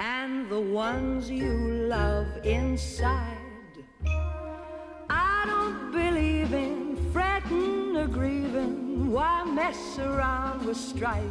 and 0.00 0.50
the 0.50 0.58
ones 0.58 1.30
you 1.30 1.54
love 1.86 2.26
inside. 2.44 3.38
I 5.08 5.44
don't 5.46 5.92
believe 5.92 6.52
in 6.52 6.96
fretting 7.12 7.96
or 7.96 8.08
grieving, 8.08 9.12
why 9.12 9.44
mess 9.44 10.00
around 10.00 10.64
with 10.64 10.76
strife? 10.76 11.22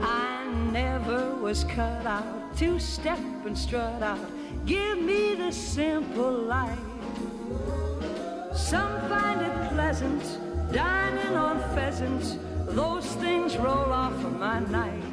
I 0.00 0.46
never 0.70 1.34
was 1.34 1.64
cut 1.64 2.06
out 2.06 2.56
to 2.58 2.78
step 2.78 3.18
and 3.44 3.58
strut 3.58 4.04
out. 4.04 4.30
Give 4.66 4.98
me 4.98 5.34
the 5.34 5.50
simple 5.50 6.30
life. 6.30 6.78
Some 8.54 9.00
find 9.08 9.40
it 9.40 9.70
pleasant, 9.72 10.45
dining 10.72 11.36
on 11.36 11.58
pheasants. 11.74 12.38
Those 12.68 13.06
things 13.16 13.56
roll 13.56 13.92
off 13.92 14.14
of 14.24 14.38
my 14.38 14.60
knife. 14.60 15.04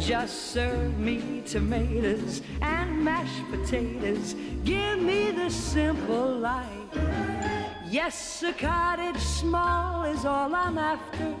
Just 0.00 0.52
serve 0.52 0.98
me 0.98 1.42
tomatoes 1.44 2.42
and 2.62 3.04
mashed 3.04 3.44
potatoes. 3.50 4.34
Give 4.64 5.00
me 5.00 5.30
the 5.30 5.50
simple 5.50 6.38
life. 6.38 6.66
Yes, 7.88 8.42
a 8.42 8.52
cottage 8.52 9.20
small 9.20 10.04
is 10.04 10.24
all 10.24 10.54
I'm 10.54 10.78
after 10.78 11.34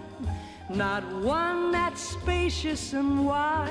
not 0.70 1.02
one 1.16 1.72
that's 1.72 2.00
spacious 2.00 2.92
and 2.92 3.26
wide. 3.26 3.70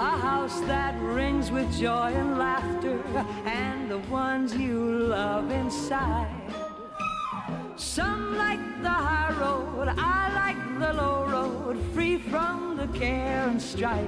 A 0.00 0.16
house 0.18 0.60
that 0.62 1.00
rings 1.00 1.50
with 1.50 1.70
joy 1.78 2.12
and 2.12 2.38
laughter, 2.38 3.00
and 3.46 3.90
the 3.90 3.98
ones 4.10 4.54
you 4.54 4.80
love 4.98 5.50
inside. 5.52 6.59
Some 7.90 8.36
like 8.38 8.60
the 8.82 8.88
high 8.88 9.34
road, 9.40 9.88
I 9.88 10.32
like 10.32 10.78
the 10.78 10.92
low 10.92 11.26
road, 11.26 11.76
free 11.92 12.18
from 12.18 12.76
the 12.76 12.86
care 12.96 13.48
and 13.48 13.60
strife. 13.60 14.06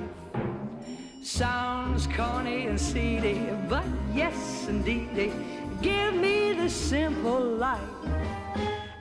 Sounds 1.20 2.06
corny 2.06 2.66
and 2.68 2.80
seedy, 2.80 3.40
but 3.68 3.84
yes, 4.14 4.68
indeedy, 4.68 5.32
give 5.82 6.14
me 6.14 6.52
the 6.52 6.70
simple 6.70 7.40
life. 7.40 7.80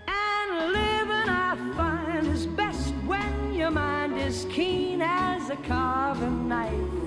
And 0.08 0.74
living, 0.74 1.30
I 1.30 1.56
find, 1.78 2.26
is 2.26 2.48
best 2.48 2.96
when 3.06 3.54
your 3.54 3.70
mind 3.70 4.18
is 4.18 4.48
keen 4.50 5.04
as 5.04 5.52
a 5.52 5.58
carving 5.58 6.48
knife. 6.48 7.01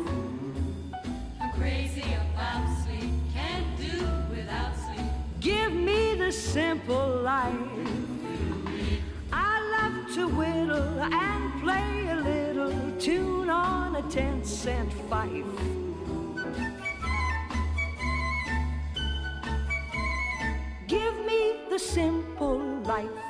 Simple 6.34 7.20
life. 7.22 7.54
I 9.32 9.54
love 9.76 10.14
to 10.14 10.28
whittle 10.28 11.00
and 11.00 11.62
play 11.62 12.08
a 12.10 12.16
little 12.16 12.90
tune 12.98 13.48
on 13.48 13.96
a 13.96 14.02
ten 14.10 14.44
cent 14.44 14.92
fife. 15.08 15.54
Give 20.88 21.16
me 21.24 21.40
the 21.70 21.78
simple 21.78 22.58
life. 22.82 23.20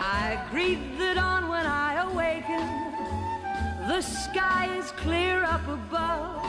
I 0.00 0.42
greet 0.50 0.96
the 0.96 1.14
dawn 1.14 1.48
when 1.48 1.66
I 1.66 2.02
awaken. 2.10 2.66
The 3.88 4.00
sky 4.00 4.74
is 4.78 4.90
clear 4.92 5.44
up 5.44 5.66
above. 5.68 6.46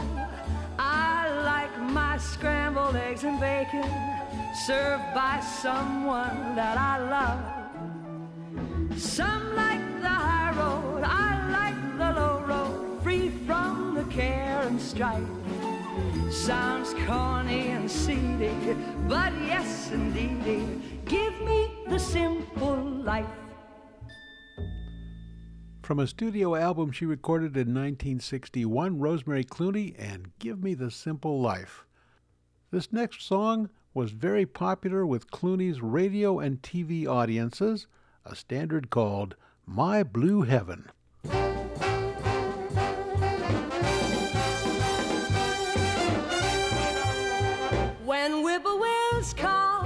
I 0.78 1.30
like 1.43 1.78
my 1.91 2.17
scrambled 2.17 2.95
eggs 2.95 3.24
and 3.26 3.39
bacon 3.39 4.20
served 4.54 5.14
by 5.14 5.39
someone 5.39 6.56
that 6.56 6.78
I 6.78 6.97
love. 7.16 9.00
Some 9.00 9.56
like 9.56 10.02
the 10.02 10.08
high 10.08 10.52
road, 10.58 11.04
I 11.04 11.50
like 11.50 11.97
the 11.97 12.20
low 12.20 12.41
road, 12.45 13.02
free 13.04 13.30
from 13.45 13.95
the 13.95 14.04
care 14.06 14.62
and 14.64 14.82
strife. 14.82 15.24
Sounds 16.32 16.93
corny 17.06 17.68
and 17.70 17.89
seedy, 17.89 18.54
but 19.08 19.34
yes, 19.45 19.91
indeedy, 19.91 20.82
give 21.06 21.39
me 21.41 21.72
the 21.88 22.00
simple 22.00 22.76
life. 22.84 23.26
From 25.82 26.00
a 26.00 26.08
studio 26.08 26.56
album 26.56 26.91
she 26.91 27.06
recorded 27.06 27.58
in 27.58 27.74
1961, 27.74 29.00
Rosemary 29.00 29.43
Clooney 29.43 29.95
and 29.97 30.32
Give 30.38 30.62
Me 30.62 30.76
the 30.76 30.91
Simple 30.91 31.41
Life. 31.41 31.86
This 32.70 32.93
next 32.93 33.24
song 33.24 33.70
was 33.93 34.11
very 34.11 34.45
popular 34.45 35.05
with 35.05 35.31
Clooney's 35.31 35.81
radio 35.81 36.39
and 36.39 36.61
TV 36.61 37.07
audiences, 37.07 37.87
a 38.25 38.35
standard 38.35 38.89
called 38.89 39.35
My 39.65 40.03
Blue 40.03 40.43
Heaven. 40.43 40.89
When 48.05 48.43
whippoorwills 48.43 49.35
call 49.35 49.85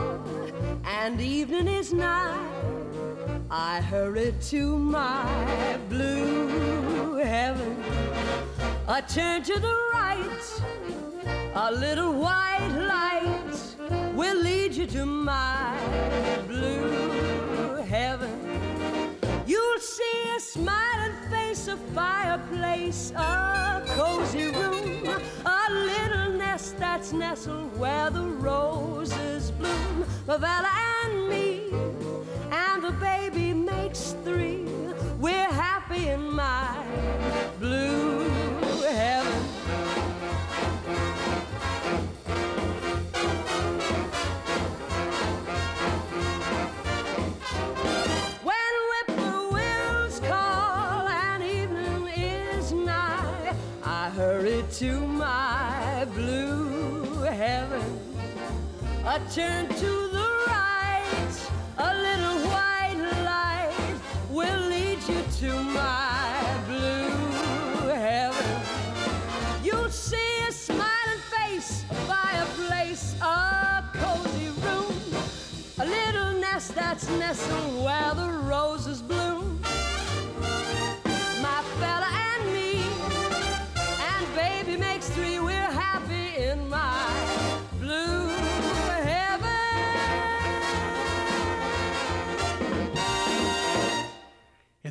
and 0.85 1.19
evening 1.21 1.67
is 1.67 1.93
nigh, 1.93 2.49
I 3.49 3.81
hurry 3.81 4.33
to 4.49 4.77
my 4.77 5.77
blue 5.87 7.15
heaven. 7.15 7.81
I 8.87 9.01
turn 9.01 9.43
to 9.43 9.59
the 9.59 9.75
right, 9.93 10.61
a 11.55 11.71
little 11.71 12.13
white 12.13 12.67
light 12.77 13.42
will 14.23 14.41
lead 14.41 14.73
you 14.73 14.87
to 14.87 15.05
my 15.05 15.77
blue 16.47 17.75
heaven. 17.95 18.35
You'll 19.45 19.79
see 19.79 20.19
a 20.37 20.39
smiling 20.39 21.17
face, 21.29 21.67
a 21.67 21.75
fireplace, 21.93 23.11
a 23.17 23.83
cozy 23.97 24.45
room, 24.45 25.05
a 25.45 25.63
little 25.91 26.29
nest 26.37 26.77
that's 26.77 27.11
nestled 27.11 27.77
where 27.77 28.09
the 28.09 28.25
roses 28.49 29.51
bloom. 29.51 30.05
Lavella 30.25 30.73
and 31.03 31.27
me, 31.27 31.47
and 32.49 32.81
the 32.81 32.95
baby 33.11 33.53
makes 33.53 34.15
three. 34.23 34.63
We're 35.19 35.53
happy 35.67 36.07
in 36.07 36.23
my 36.31 36.69
blue 37.59 38.29
heaven. 38.99 39.22
I 59.13 59.19
turn 59.29 59.67
to 59.67 60.09
the 60.11 60.27
right, 60.47 61.49
a 61.77 61.93
little 61.93 62.49
white 62.49 62.97
light 63.23 63.95
will 64.31 64.61
lead 64.61 64.97
you 65.07 65.21
to 65.37 65.53
my 65.65 66.43
blue 66.65 67.89
heaven. 67.89 68.61
You'll 69.63 69.91
see 69.91 70.39
a 70.49 70.51
smiling 70.51 71.21
face, 71.29 71.85
a 71.91 71.93
fireplace, 72.09 73.15
a 73.21 73.83
cozy 73.93 74.49
room, 74.65 74.95
a 75.77 75.85
little 75.85 76.33
nest 76.39 76.73
that's 76.73 77.07
nestled 77.09 77.83
where 77.83 78.15
the 78.15 78.31
roses 78.49 79.03
bloom. 79.03 79.22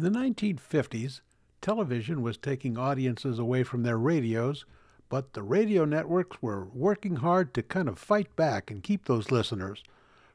In 0.02 0.12
the 0.12 0.18
1950s, 0.18 1.20
television 1.60 2.22
was 2.22 2.36
taking 2.36 2.76
audiences 2.76 3.38
away 3.38 3.62
from 3.62 3.84
their 3.84 3.96
radios, 3.96 4.64
but 5.08 5.32
the 5.32 5.44
radio 5.44 5.84
networks 5.84 6.42
were 6.42 6.64
working 6.74 7.14
hard 7.14 7.54
to 7.54 7.62
kind 7.62 7.88
of 7.88 8.00
fight 8.00 8.34
back 8.34 8.68
and 8.68 8.82
keep 8.82 9.04
those 9.04 9.30
listeners. 9.30 9.84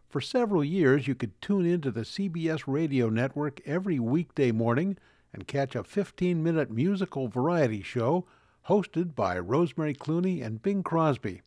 For 0.07 0.21
several 0.21 0.63
years, 0.63 1.05
you 1.05 1.15
could 1.15 1.41
tune 1.41 1.65
into 1.65 1.91
the 1.91 2.05
CBS 2.05 2.63
radio 2.65 3.09
network 3.09 3.59
every 3.65 3.99
weekday 3.99 4.53
morning 4.53 4.97
and 5.33 5.49
catch 5.49 5.75
a 5.75 5.83
15 5.83 6.41
minute 6.41 6.71
musical 6.71 7.27
variety 7.27 7.81
show 7.81 8.25
hosted 8.69 9.15
by 9.15 9.37
Rosemary 9.37 9.95
Clooney 9.95 10.41
and 10.41 10.61
Bing 10.61 10.81
Crosby. 10.81 11.41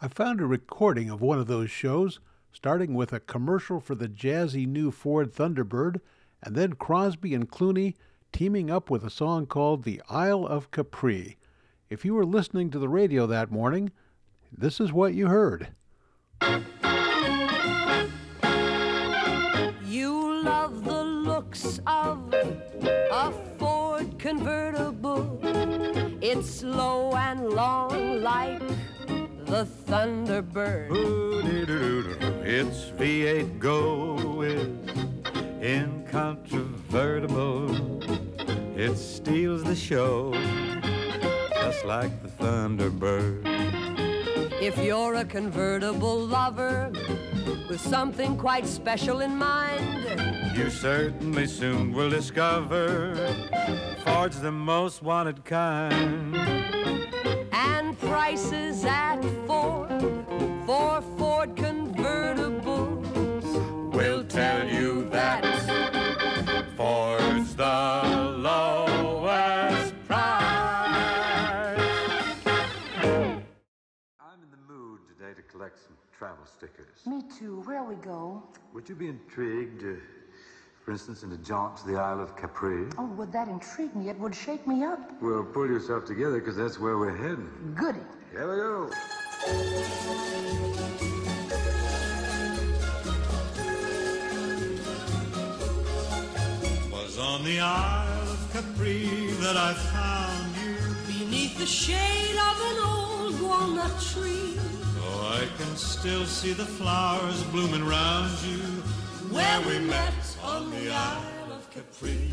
I 0.00 0.06
found 0.06 0.40
a 0.40 0.46
recording 0.46 1.10
of 1.10 1.20
one 1.20 1.40
of 1.40 1.48
those 1.48 1.72
shows, 1.72 2.20
starting 2.52 2.94
with 2.94 3.12
a 3.12 3.18
commercial 3.18 3.80
for 3.80 3.96
the 3.96 4.06
jazzy 4.06 4.64
new 4.64 4.92
Ford 4.92 5.34
Thunderbird, 5.34 6.00
and 6.42 6.54
then 6.54 6.74
Crosby 6.74 7.34
and 7.34 7.48
Clooney 7.50 7.94
teaming 8.32 8.70
up 8.70 8.90
with 8.90 9.04
a 9.04 9.10
song 9.10 9.46
called 9.46 9.84
The 9.84 10.02
Isle 10.08 10.46
of 10.46 10.70
Capri. 10.70 11.36
If 11.90 12.04
you 12.04 12.14
were 12.14 12.24
listening 12.24 12.70
to 12.70 12.78
the 12.78 12.88
radio 12.88 13.26
that 13.26 13.50
morning, 13.50 13.92
this 14.50 14.80
is 14.80 14.92
what 14.92 15.14
you 15.14 15.28
heard. 15.28 15.68
You 19.84 20.42
love 20.42 20.84
the 20.84 21.04
looks 21.04 21.80
of 21.86 22.32
a 22.32 23.32
Ford 23.58 24.18
convertible. 24.18 25.38
It's 26.22 26.48
slow 26.48 27.14
and 27.14 27.50
long 27.50 28.22
like 28.22 28.66
the 29.46 29.66
Thunderbird. 29.86 30.90
It's 32.44 32.90
V8 32.98 33.58
Go 33.58 34.42
is 34.42 34.91
incontrovertible. 35.62 38.02
It 38.76 38.96
steals 38.96 39.62
the 39.62 39.76
show, 39.76 40.32
just 41.54 41.84
like 41.84 42.20
the 42.22 42.28
Thunderbird. 42.28 43.42
If 44.60 44.76
you're 44.78 45.14
a 45.14 45.24
convertible 45.24 46.18
lover 46.18 46.90
with 47.68 47.80
something 47.80 48.36
quite 48.36 48.66
special 48.66 49.20
in 49.20 49.36
mind, 49.36 50.00
You 50.56 50.68
certainly 50.68 51.46
soon 51.46 51.92
will 51.94 52.10
discover 52.10 53.14
Ford's 54.04 54.40
the 54.40 54.50
most 54.52 55.02
wanted 55.02 55.44
kind. 55.44 56.36
and 57.52 57.98
prices 58.00 58.84
at 58.84 59.20
Ford 59.46 59.88
for 60.66 61.00
Me 77.04 77.22
too. 77.36 77.62
Where'll 77.64 77.86
we 77.86 77.96
go? 77.96 78.42
Would 78.74 78.88
you 78.88 78.94
be 78.94 79.08
intrigued, 79.08 79.82
uh, 79.82 80.00
for 80.84 80.92
instance, 80.92 81.24
in 81.24 81.32
a 81.32 81.36
jaunt 81.38 81.76
to 81.78 81.86
the 81.88 81.96
Isle 81.96 82.20
of 82.20 82.36
Capri? 82.36 82.86
Oh, 82.96 83.06
would 83.16 83.32
that 83.32 83.48
intrigue 83.48 83.94
me? 83.96 84.08
It 84.08 84.18
would 84.20 84.34
shake 84.34 84.66
me 84.68 84.84
up. 84.84 85.10
Well, 85.20 85.42
pull 85.42 85.66
yourself 85.66 86.04
together, 86.04 86.38
because 86.38 86.56
that's 86.56 86.78
where 86.78 86.98
we're 86.98 87.16
heading. 87.16 87.50
Goody. 87.74 87.98
Here 88.30 88.48
we 88.48 88.56
go. 88.56 88.90
Was 96.92 97.18
on 97.18 97.42
the 97.44 97.58
Isle 97.58 98.28
of 98.30 98.52
Capri 98.52 99.32
that 99.40 99.56
I 99.56 99.74
found 99.74 100.54
you. 100.56 101.18
beneath 101.18 101.58
the 101.58 101.66
shade 101.66 102.36
of 102.36 102.60
an 102.70 102.78
old 102.84 103.42
walnut 103.42 104.00
tree. 104.00 104.61
I 105.32 105.48
can 105.56 105.76
still 105.76 106.26
see 106.26 106.52
the 106.52 106.66
flowers 106.66 107.42
blooming 107.44 107.86
round 107.86 108.30
you. 108.42 108.58
Where 109.32 109.60
we 109.62 109.78
met 109.78 110.36
on 110.44 110.70
the 110.70 110.90
Isle 110.92 111.52
of 111.52 111.70
Capri. 111.70 112.28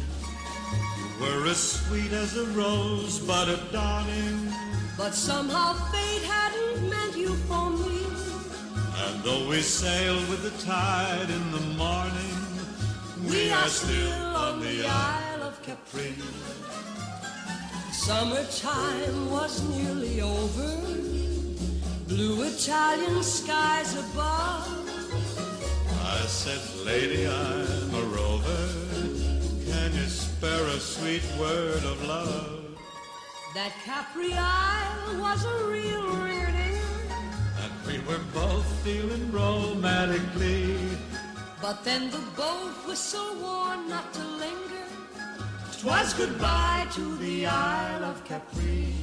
You 0.97 1.21
were 1.21 1.47
as 1.47 1.57
sweet 1.57 2.11
as 2.11 2.35
a 2.35 2.45
rose, 2.47 3.19
but 3.19 3.47
a 3.47 3.57
dawning. 3.71 4.51
But 4.97 5.15
somehow 5.15 5.75
fate 5.93 6.23
hadn't 6.23 6.89
meant 6.89 7.15
you 7.15 7.35
for 7.47 7.69
me. 7.69 8.03
And 9.05 9.23
though 9.23 9.47
we 9.47 9.61
sailed 9.61 10.27
with 10.27 10.43
the 10.43 10.55
tide 10.65 11.29
in 11.29 11.51
the 11.51 11.65
morning, 11.77 12.37
we 13.29 13.49
are 13.49 13.69
still 13.69 14.35
on 14.35 14.59
the 14.59 14.85
Isle 14.85 15.43
of 15.43 15.63
Capri. 15.63 16.15
Summertime 17.93 19.31
was 19.31 19.63
nearly 19.69 20.19
over. 20.19 21.28
Blue 22.09 22.41
Italian 22.41 23.21
skies 23.21 23.93
above. 23.93 24.65
I 26.01 26.17
said, 26.25 26.59
Lady, 26.83 27.27
I'm 27.27 27.93
a 27.93 28.01
rover. 28.01 28.67
Can 29.69 29.93
you 29.93 30.07
spare 30.07 30.65
a 30.65 30.79
sweet 30.79 31.21
word 31.39 31.83
of 31.85 32.03
love? 32.07 32.65
That 33.53 33.73
Capri 33.85 34.33
Isle 34.33 35.21
was 35.21 35.45
a 35.45 35.65
real 35.65 36.07
ringer. 36.25 36.81
And 37.61 37.71
we 37.85 37.99
were 38.07 38.23
both 38.33 38.65
feeling 38.83 39.31
romantically. 39.31 40.79
But 41.61 41.83
then 41.83 42.09
the 42.09 42.23
boat 42.35 42.73
whistle 42.87 43.35
warned 43.39 43.87
not 43.87 44.11
to 44.15 44.23
linger. 44.43 44.87
Twas 45.79 46.15
goodbye 46.15 46.87
to 46.95 47.17
the 47.17 47.45
Isle 47.45 48.03
of 48.05 48.25
Capri. 48.25 48.95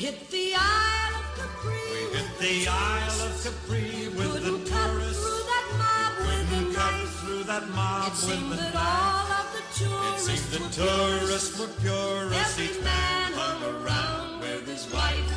Hit 0.00 0.30
the 0.30 0.54
Isle 0.56 1.14
of 1.20 1.26
Capri. 1.36 1.76
We 1.92 2.16
hit 2.16 2.30
the 2.40 2.68
Isle 2.68 3.20
of 3.28 3.32
Capri 3.44 4.08
with 4.16 4.32
the 4.48 4.56
tourists. 4.72 5.24
through 5.28 5.44
that 5.52 5.66
mob 5.80 6.12
with 6.24 6.58
a 6.58 6.62
knife. 6.72 7.12
through 7.20 7.44
that 7.44 7.68
mob 7.68 8.06
It 8.06 8.12
with 8.12 8.20
seemed 8.24 8.52
the 8.52 8.56
that 8.56 8.74
all 8.76 9.28
of 9.40 9.46
the 9.52 9.60
It 9.60 9.76
tourists 9.76 10.24
seemed 10.24 10.48
the 10.54 10.60
were 10.64 10.72
tourists 10.72 11.52
were 11.60 11.72
purists. 11.84 12.58
Every 12.58 12.64
Each 12.64 12.80
man 12.82 13.32
hung 13.40 13.60
around 13.74 14.40
with 14.40 14.64
his 14.72 14.84
wife. 14.90 15.28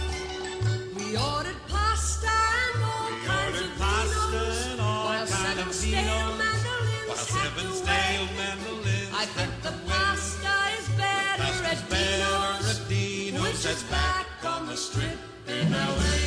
We 0.96 1.08
ordered 1.18 1.60
pasta 1.68 2.32
and 2.32 2.84
all 2.88 3.10
We 3.12 3.20
kinds 3.28 3.60
of 3.60 3.72
pasta 3.84 4.16
vinos, 4.32 4.72
and 4.72 4.80
all 4.82 5.06
while 5.12 5.28
seven 5.28 5.68
of 5.68 5.74
stale 5.76 6.32
mandolins 6.40 7.08
While 7.10 7.26
seven 7.36 7.68
stale 7.84 8.28
mandolins 8.40 9.12
I 9.12 9.24
picked 9.36 9.62
The 9.68 9.76
pasta 9.92 10.56
is 10.80 10.88
better 10.96 11.44
Pasta's 11.44 11.82
at 11.84 11.90
better 11.90 12.32
Dino's, 12.32 12.80
at 12.80 12.90
Dino's. 12.90 13.42
which 13.44 13.66
is 13.76 13.84
back 13.92 14.26
on 14.46 14.68
the 14.68 14.76
strip 14.76 15.18
in 15.48 15.74
L.A. 15.74 16.20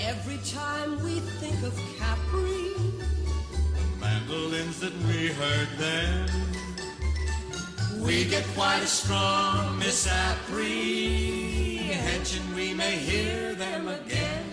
Every 0.00 0.38
time 0.48 0.98
we 1.02 1.20
think 1.40 1.62
of 1.62 1.78
Capri, 1.98 2.72
mandolins 4.00 4.80
that 4.80 4.94
we 5.08 5.28
heard 5.28 5.68
then. 5.76 6.30
We 8.00 8.24
get 8.24 8.46
quite 8.54 8.82
a 8.82 8.86
strong 8.86 9.78
misapprehension 9.78 12.54
we 12.54 12.72
may 12.72 12.96
hear 12.96 13.54
them 13.54 13.88
again. 13.88 14.46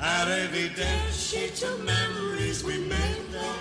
At 0.00 0.28
evidently 0.28 1.50
to 1.56 1.78
memories 1.84 2.62
we 2.64 2.78
made 2.78 3.26
there, 3.30 3.54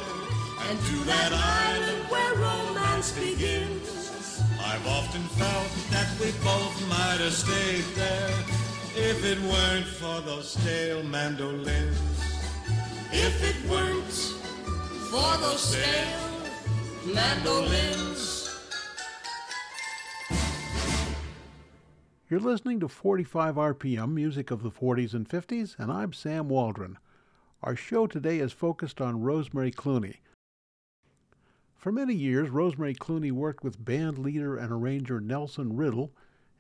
and 0.70 0.80
to 0.80 1.03
that 1.05 1.32
island 1.32 2.09
where 2.09 2.36
romance 2.36 3.11
begins. 3.11 4.05
I've 4.76 4.88
often 4.88 5.21
felt 5.39 5.71
that 5.91 6.09
we 6.19 6.32
both 6.43 6.89
might 6.89 7.21
have 7.21 7.32
stayed 7.32 7.86
there 7.95 8.30
if 8.97 9.23
it 9.23 9.39
weren't 9.43 9.86
for 9.86 10.19
those 10.19 10.51
stale 10.51 11.01
mandolins. 11.01 11.97
If 13.09 13.41
it 13.41 13.71
weren't 13.71 14.03
for 15.09 15.38
those 15.38 15.61
stale 15.61 17.13
mandolins. 17.13 18.53
You're 22.30 22.41
listening 22.41 22.82
to 22.82 22.89
45 22.89 23.55
RPM, 23.55 24.11
music 24.11 24.51
of 24.51 24.61
the 24.61 24.71
40s 24.71 25.13
and 25.13 25.30
50s, 25.30 25.80
and 25.80 25.89
I'm 25.89 26.11
Sam 26.11 26.49
Waldron. 26.49 26.97
Our 27.63 27.78
show 27.78 28.07
today 28.07 28.39
is 28.39 28.51
focused 28.51 28.99
on 28.99 29.21
Rosemary 29.21 29.71
Clooney. 29.71 30.17
For 31.86 31.92
many 31.92 32.16
years, 32.16 32.50
Rosemary 32.50 32.96
Clooney 32.96 33.32
worked 33.32 33.64
with 33.64 33.86
band 33.86 34.18
leader 34.18 34.58
and 34.58 34.72
arranger 34.72 35.22
Nelson 35.22 35.76
Riddle, 35.76 36.12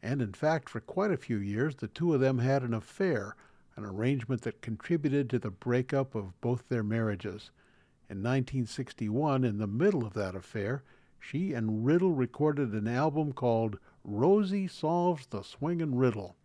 and 0.03 0.21
in 0.21 0.33
fact, 0.33 0.69
for 0.69 0.79
quite 0.79 1.09
a 1.09 1.17
few 1.17 1.37
years, 1.37 1.73
the 1.73 1.87
two 1.87 2.13
of 2.13 2.19
them 2.19 2.37
had 2.37 2.61
an 2.61 2.75
affair, 2.75 3.35
an 3.75 3.85
arrangement 3.85 4.43
that 4.43 4.61
contributed 4.61 5.27
to 5.31 5.39
the 5.39 5.49
breakup 5.49 6.13
of 6.13 6.39
both 6.41 6.69
their 6.69 6.83
marriages. 6.83 7.49
In 8.07 8.17
1961, 8.17 9.43
in 9.43 9.57
the 9.57 9.65
middle 9.65 10.05
of 10.05 10.13
that 10.13 10.35
affair, 10.35 10.83
she 11.19 11.53
and 11.53 11.83
Riddle 11.83 12.13
recorded 12.13 12.73
an 12.73 12.87
album 12.87 13.33
called 13.33 13.79
Rosie 14.03 14.67
Solves 14.67 15.25
the 15.25 15.41
Swingin' 15.41 15.95
Riddle. 15.95 16.35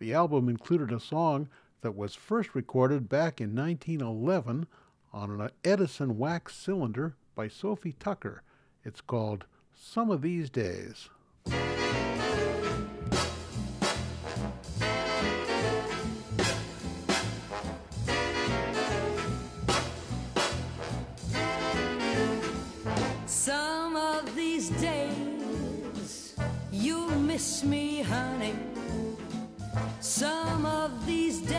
The 0.00 0.14
album 0.14 0.48
included 0.48 0.90
a 0.90 0.98
song 0.98 1.48
that 1.82 1.94
was 1.94 2.16
first 2.16 2.56
recorded 2.56 3.08
back 3.08 3.40
in 3.40 3.54
1911 3.54 4.66
on 5.12 5.40
an 5.40 5.50
Edison 5.62 6.18
wax 6.18 6.56
cylinder 6.56 7.14
by 7.36 7.46
Sophie 7.48 7.94
Tucker. 8.00 8.42
It's 8.82 9.02
called 9.02 9.44
Some 9.74 10.10
of 10.10 10.22
These 10.22 10.48
Days. 10.48 11.10
Some 23.26 23.96
of 23.96 24.34
these 24.34 24.70
days 24.70 26.34
you'll 26.72 27.10
miss 27.10 27.62
me, 27.62 28.00
honey. 28.00 28.54
Some 30.00 30.64
of 30.64 31.06
these 31.06 31.40
days 31.42 31.55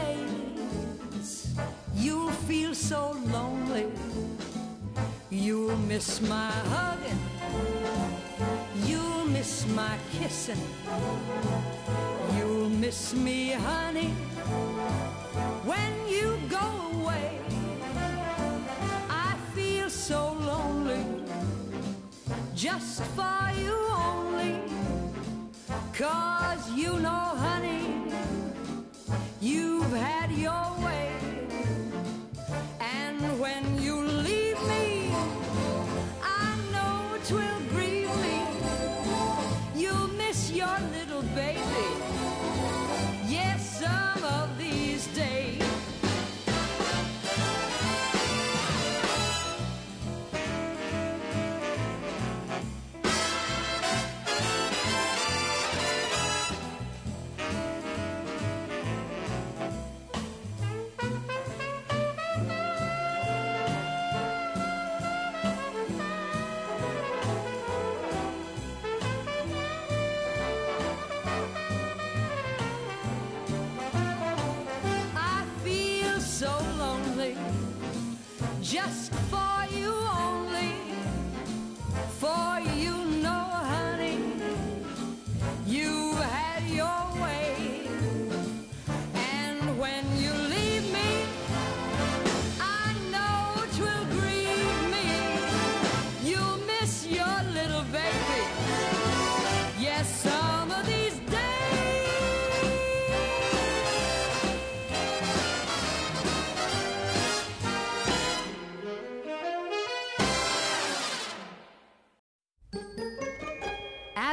miss 5.97 6.21
my 6.21 6.51
hugging. 6.73 7.21
You'll 8.85 9.25
miss 9.25 9.65
my 9.75 9.97
kissing. 10.11 10.61
You'll 12.37 12.69
miss 12.69 13.15
me, 13.15 13.53
honey, 13.53 14.11
when 15.69 15.93
you 16.07 16.37
go 16.49 16.67
away. 16.93 17.39
I 19.09 19.35
feel 19.55 19.89
so 19.89 20.33
lonely 20.51 21.03
just 22.53 23.01
for 23.17 23.41
you 23.63 23.75
only. 24.11 24.53
Cause 25.93 26.63
you 26.75 26.93
know, 26.99 27.25
honey, 27.47 27.81
you've 29.41 29.93
had 29.93 30.29
your 30.31 30.67
way. 30.85 30.96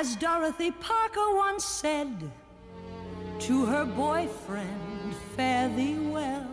As 0.04 0.16
Dorothy 0.16 0.70
Parker 0.70 1.34
once 1.34 1.64
said 1.64 2.30
to 3.38 3.64
her 3.64 3.86
boyfriend, 3.86 5.14
Fare 5.34 5.70
thee 5.70 5.96
well. 5.98 6.46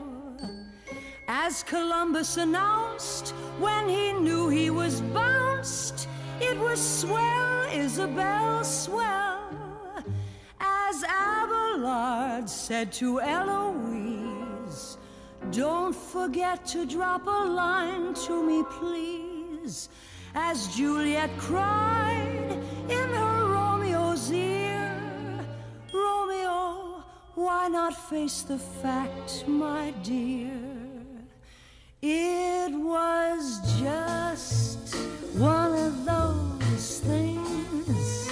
As 1.28 1.62
Columbus 1.64 2.38
announced 2.38 3.32
when 3.60 3.90
he 3.90 4.14
knew 4.14 4.48
he 4.48 4.70
was 4.70 5.02
bounced, 5.02 6.08
it 6.40 6.58
was 6.58 6.80
swell, 6.80 7.68
Isabel, 7.74 8.64
swell. 8.64 9.50
As 10.62 11.04
Abelard 11.04 12.50
said 12.50 12.94
to 12.94 13.18
Heloise, 13.18 14.98
Don't 15.52 15.94
forget 15.94 16.66
to 16.68 16.86
drop 16.86 17.28
a 17.28 17.44
line 17.62 18.14
to 18.14 18.42
me, 18.42 18.64
please. 18.80 19.90
As 20.34 20.74
Juliet 20.74 21.30
cried 21.38 22.31
not 27.72 27.96
face 27.96 28.42
the 28.42 28.58
fact, 28.58 29.48
my 29.48 29.92
dear? 30.04 30.52
It 32.02 32.74
was 32.74 33.60
just 33.80 34.94
one 35.36 35.74
of 35.74 36.04
those 36.04 37.00
things. 37.00 38.30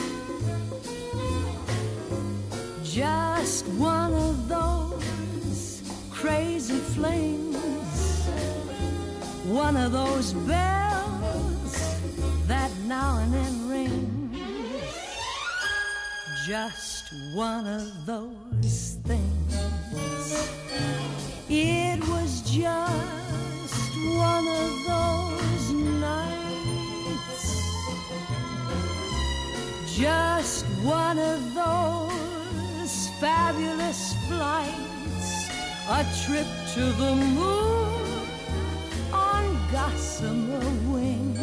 Just 2.83 3.65
one 3.67 4.13
of 4.13 4.49
those 4.49 5.83
crazy 6.11 6.79
flings. 6.93 8.27
One 9.45 9.77
of 9.77 9.93
those 9.93 10.33
bells 10.33 11.99
that 12.47 12.71
now 12.87 13.19
and 13.19 13.33
then 13.33 13.69
ring. 13.69 14.35
Just 16.45 17.13
one 17.33 17.67
of 17.67 18.05
those 18.05 18.88
just 22.51 23.95
one 24.17 24.47
of 24.47 24.71
those 24.87 25.71
nights. 26.01 27.45
Just 29.95 30.65
one 30.81 31.19
of 31.19 31.53
those 31.53 33.09
fabulous 33.19 34.15
flights. 34.27 35.49
A 35.89 36.03
trip 36.25 36.47
to 36.73 36.81
the 37.01 37.15
moon 37.15 38.27
on 39.13 39.43
gossamer 39.71 40.65
wings. 40.91 41.39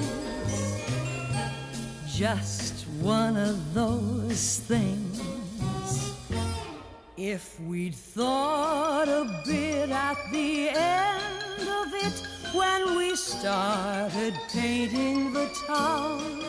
Just 2.08 2.84
one 3.00 3.36
of 3.36 3.74
those 3.74 4.58
things 4.66 5.15
if 7.18 7.58
we'd 7.60 7.94
thought 7.94 9.08
a 9.08 9.42
bit 9.46 9.88
at 9.88 10.18
the 10.30 10.68
end 10.68 11.62
of 11.62 11.94
it 11.94 12.22
when 12.52 12.94
we 12.94 13.16
started 13.16 14.34
painting 14.52 15.32
the 15.32 15.48
town, 15.66 16.42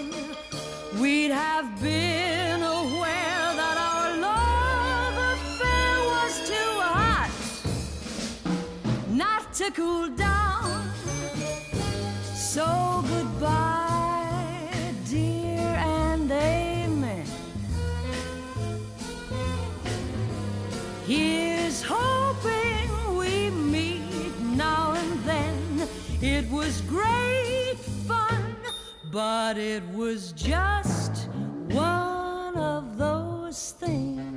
we'd 0.99 1.31
have 1.31 1.81
been 1.81 2.61
aware 2.61 3.55
that 3.55 3.77
our 3.77 4.17
love 4.17 5.37
affair 5.37 5.95
was 6.11 6.49
too 6.49 6.71
hot 6.81 7.31
not 9.07 9.53
to 9.53 9.71
cool 9.71 10.09
down. 10.09 10.46
But 29.11 29.57
it 29.57 29.83
was 29.93 30.31
just 30.33 31.29
one 31.69 32.55
of 32.57 32.97
those 32.97 33.71
things. 33.73 34.27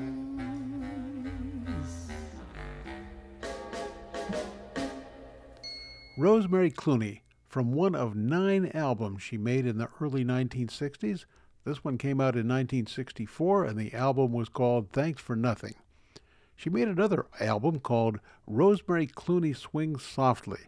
Rosemary 6.17 6.71
Clooney, 6.71 7.21
from 7.49 7.73
one 7.73 7.95
of 7.95 8.15
nine 8.15 8.71
albums 8.75 9.23
she 9.23 9.37
made 9.37 9.67
in 9.67 9.79
the 9.79 9.89
early 10.01 10.25
1960s. 10.25 11.25
This 11.65 11.83
one 11.83 11.99
came 11.99 12.21
out 12.21 12.37
in 12.37 12.47
1964, 12.47 13.65
and 13.65 13.79
the 13.79 13.93
album 13.93 14.33
was 14.33 14.49
called 14.49 14.91
Thanks 14.93 15.21
for 15.21 15.35
Nothing. 15.35 15.75
She 16.55 16.71
made 16.71 16.89
another 16.89 17.27
album 17.41 17.81
called 17.81 18.21
Rosemary 18.47 19.07
Clooney 19.07 19.57
Swings 19.57 20.05
Softly. 20.05 20.61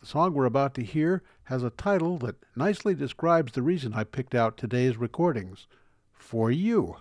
The 0.00 0.06
song 0.06 0.34
we're 0.34 0.46
about 0.46 0.74
to 0.74 0.82
hear 0.82 1.22
has 1.44 1.62
a 1.62 1.70
title 1.70 2.18
that 2.18 2.36
nicely 2.56 2.94
describes 2.94 3.52
the 3.52 3.62
reason 3.62 3.94
I 3.94 4.04
picked 4.04 4.34
out 4.34 4.56
today's 4.56 4.96
recordings 4.96 5.66
For 6.12 6.50
You. 6.50 6.96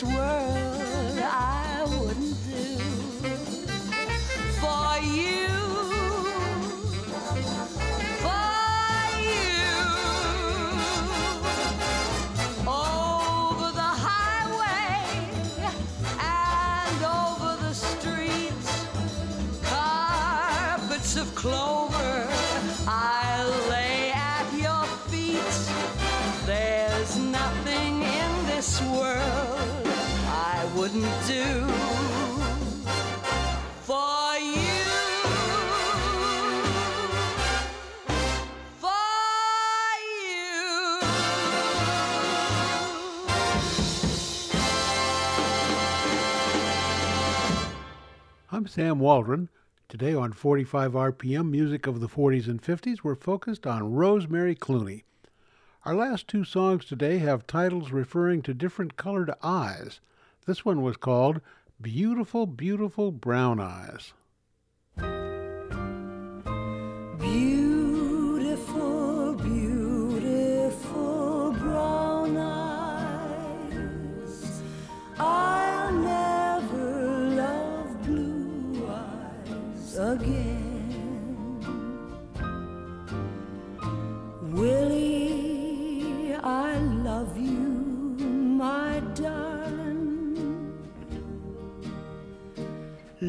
This 0.00 0.14
world 0.14 0.69
I 31.00 31.06
wouldn't 31.06 31.26
do. 31.26 31.66
I'm 48.52 48.66
Sam 48.66 48.98
Waldron. 48.98 49.48
Today 49.88 50.12
on 50.12 50.32
45 50.32 50.92
RPM 50.92 51.50
Music 51.50 51.86
of 51.86 52.00
the 52.00 52.08
40s 52.08 52.46
and 52.46 52.62
50s, 52.62 52.98
we're 53.02 53.14
focused 53.14 53.66
on 53.66 53.94
Rosemary 53.94 54.54
Clooney. 54.54 55.04
Our 55.86 55.94
last 55.94 56.28
two 56.28 56.44
songs 56.44 56.84
today 56.84 57.18
have 57.18 57.46
titles 57.46 57.90
referring 57.90 58.42
to 58.42 58.52
different 58.52 58.98
colored 58.98 59.30
eyes. 59.42 60.00
This 60.46 60.64
one 60.64 60.82
was 60.82 60.96
called 60.96 61.40
Beautiful, 61.80 62.46
Beautiful 62.46 63.12
Brown 63.12 63.60
Eyes. 63.60 64.12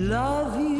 Love 0.02 0.60
you 0.60 0.71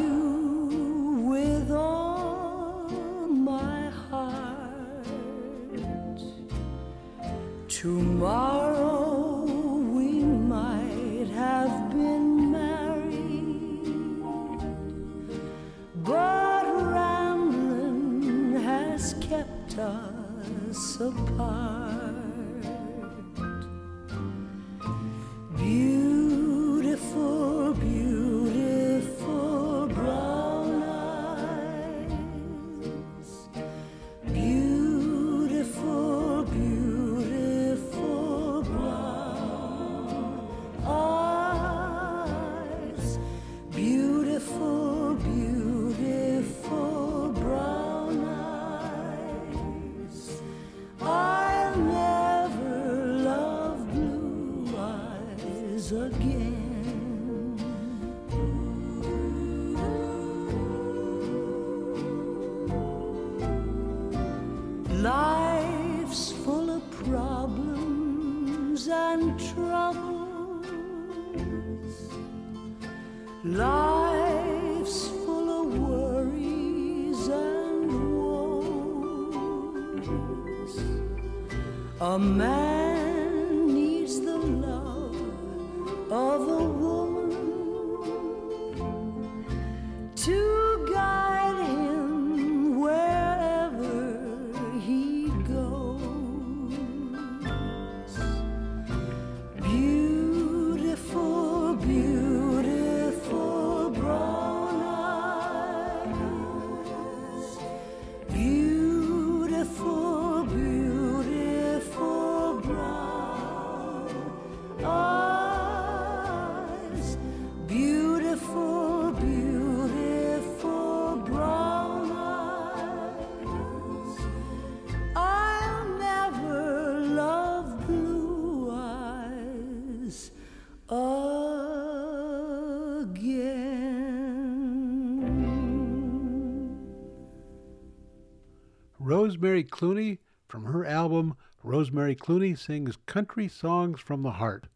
Rosemary 139.42 139.64
Clooney 139.64 140.20
from 140.48 140.66
her 140.66 140.86
album 140.86 141.36
Rosemary 141.64 142.16
Clooney 142.16 142.56
Sings 142.56 143.00
Country 143.08 143.48
Songs 143.48 144.00
from 144.00 144.22
the 144.22 144.34
Heart. 144.34 144.68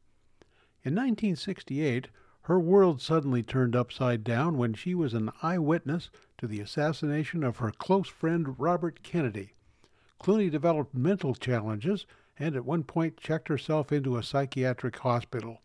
In 0.82 0.96
1968, 0.96 2.08
her 2.42 2.60
world 2.60 3.00
suddenly 3.00 3.44
turned 3.44 3.76
upside 3.76 4.24
down 4.24 4.58
when 4.58 4.74
she 4.74 4.96
was 4.96 5.14
an 5.14 5.30
eyewitness 5.44 6.10
to 6.40 6.48
the 6.48 6.62
assassination 6.62 7.44
of 7.44 7.58
her 7.58 7.70
close 7.70 8.08
friend 8.08 8.60
Robert 8.60 9.04
Kennedy. 9.04 9.54
Clooney 10.20 10.50
developed 10.50 10.96
mental 10.96 11.36
challenges 11.36 12.08
and 12.40 12.56
at 12.56 12.66
one 12.66 12.82
point 12.82 13.18
checked 13.18 13.50
herself 13.50 13.92
into 13.92 14.18
a 14.18 14.24
psychiatric 14.24 14.98
hospital. 14.98 15.62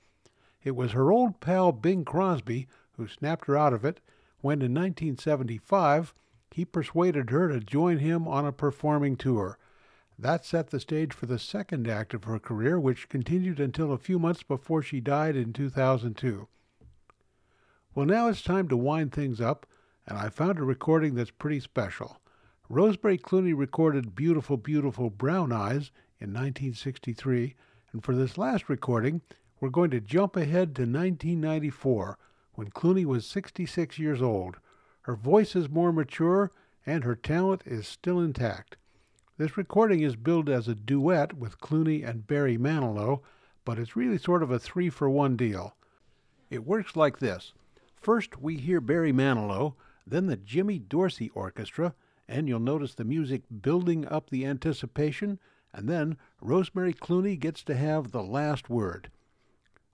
It 0.62 0.76
was 0.76 0.92
her 0.92 1.10
old 1.10 1.40
pal 1.40 1.72
Bing 1.72 2.04
Crosby 2.04 2.68
who 2.98 3.08
snapped 3.08 3.46
her 3.46 3.56
out 3.56 3.72
of 3.72 3.82
it 3.82 4.00
when 4.42 4.60
in 4.60 4.74
1975 4.74 6.12
he 6.52 6.64
persuaded 6.64 7.30
her 7.30 7.48
to 7.48 7.60
join 7.60 7.98
him 7.98 8.26
on 8.26 8.44
a 8.44 8.52
performing 8.52 9.16
tour. 9.16 9.58
That 10.18 10.44
set 10.44 10.70
the 10.70 10.80
stage 10.80 11.12
for 11.14 11.26
the 11.26 11.38
second 11.38 11.88
act 11.88 12.12
of 12.12 12.24
her 12.24 12.38
career, 12.38 12.78
which 12.78 13.08
continued 13.08 13.58
until 13.58 13.92
a 13.92 13.98
few 13.98 14.18
months 14.18 14.42
before 14.42 14.82
she 14.82 15.00
died 15.00 15.36
in 15.36 15.52
2002. 15.52 16.48
Well, 17.94 18.06
now 18.06 18.28
it's 18.28 18.42
time 18.42 18.68
to 18.68 18.76
wind 18.76 19.12
things 19.12 19.40
up, 19.40 19.66
and 20.06 20.18
I 20.18 20.28
found 20.28 20.58
a 20.58 20.62
recording 20.62 21.14
that's 21.14 21.30
pretty 21.30 21.60
special. 21.60 22.18
Rosemary 22.68 23.18
Clooney 23.18 23.56
recorded 23.56 24.14
Beautiful, 24.14 24.56
Beautiful 24.56 25.10
Brown 25.10 25.52
Eyes 25.52 25.90
in 26.20 26.28
1963, 26.32 27.56
and 27.92 28.04
for 28.04 28.14
this 28.14 28.38
last 28.38 28.68
recording, 28.68 29.22
we're 29.58 29.70
going 29.70 29.90
to 29.90 30.00
jump 30.00 30.36
ahead 30.36 30.74
to 30.76 30.82
1994 30.82 32.18
when 32.52 32.70
Clooney 32.70 33.04
was 33.04 33.26
66 33.26 33.98
years 33.98 34.22
old. 34.22 34.58
Her 35.10 35.16
voice 35.16 35.56
is 35.56 35.68
more 35.68 35.92
mature, 35.92 36.52
and 36.86 37.02
her 37.02 37.16
talent 37.16 37.62
is 37.66 37.88
still 37.88 38.20
intact. 38.20 38.76
This 39.38 39.56
recording 39.56 40.02
is 40.02 40.14
billed 40.14 40.48
as 40.48 40.68
a 40.68 40.74
duet 40.76 41.32
with 41.32 41.58
Clooney 41.58 42.08
and 42.08 42.28
Barry 42.28 42.56
Manilow, 42.56 43.20
but 43.64 43.76
it's 43.76 43.96
really 43.96 44.18
sort 44.18 44.40
of 44.40 44.52
a 44.52 44.60
three 44.60 44.88
for 44.88 45.10
one 45.10 45.36
deal. 45.36 45.74
It 46.48 46.64
works 46.64 46.94
like 46.94 47.18
this 47.18 47.54
first, 47.96 48.40
we 48.40 48.56
hear 48.56 48.80
Barry 48.80 49.12
Manilow, 49.12 49.74
then 50.06 50.26
the 50.26 50.36
Jimmy 50.36 50.78
Dorsey 50.78 51.28
Orchestra, 51.30 51.92
and 52.28 52.46
you'll 52.46 52.60
notice 52.60 52.94
the 52.94 53.02
music 53.02 53.42
building 53.62 54.06
up 54.06 54.30
the 54.30 54.46
anticipation, 54.46 55.40
and 55.74 55.88
then 55.88 56.18
Rosemary 56.40 56.94
Clooney 56.94 57.36
gets 57.36 57.64
to 57.64 57.74
have 57.74 58.12
the 58.12 58.22
last 58.22 58.70
word. 58.70 59.10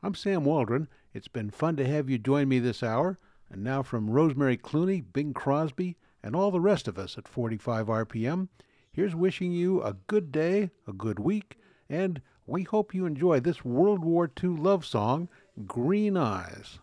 I'm 0.02 0.14
Sam 0.14 0.44
Waldron. 0.44 0.88
It's 1.14 1.28
been 1.28 1.48
fun 1.48 1.76
to 1.76 1.86
have 1.86 2.10
you 2.10 2.18
join 2.18 2.50
me 2.50 2.58
this 2.58 2.82
hour. 2.82 3.18
And 3.50 3.62
now 3.62 3.82
from 3.82 4.10
Rosemary 4.10 4.56
Clooney, 4.56 5.04
Bing 5.12 5.32
Crosby, 5.32 5.96
and 6.22 6.34
all 6.34 6.50
the 6.50 6.60
rest 6.60 6.88
of 6.88 6.98
us 6.98 7.16
at 7.16 7.28
45 7.28 7.86
RPM, 7.86 8.48
here's 8.92 9.14
wishing 9.14 9.52
you 9.52 9.82
a 9.82 9.94
good 10.06 10.32
day, 10.32 10.70
a 10.86 10.92
good 10.92 11.18
week, 11.18 11.56
and 11.88 12.20
we 12.46 12.62
hope 12.64 12.94
you 12.94 13.06
enjoy 13.06 13.40
this 13.40 13.64
World 13.64 14.04
War 14.04 14.30
II 14.42 14.50
love 14.50 14.84
song, 14.84 15.28
Green 15.66 16.16
Eyes. 16.16 16.78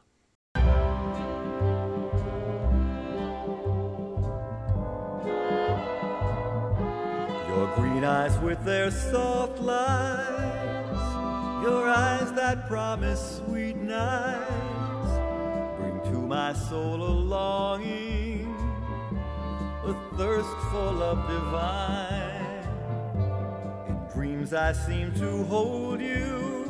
Your 7.47 7.75
green 7.75 8.03
eyes 8.03 8.37
with 8.39 8.63
their 8.65 8.91
soft 8.91 9.59
lights, 9.59 11.01
your 11.63 11.87
eyes 11.87 12.31
that 12.33 12.67
promise 12.67 13.41
sweet 13.45 13.77
nights, 13.77 14.72
my 16.27 16.53
soul 16.53 17.03
a 17.03 17.13
longing, 17.35 18.55
a 19.85 19.93
thirst 20.17 20.55
for 20.71 20.91
love 20.91 21.27
divine. 21.27 22.63
In 23.87 23.97
dreams 24.13 24.53
I 24.53 24.71
seem 24.71 25.13
to 25.15 25.43
hold 25.43 26.01
you, 26.01 26.65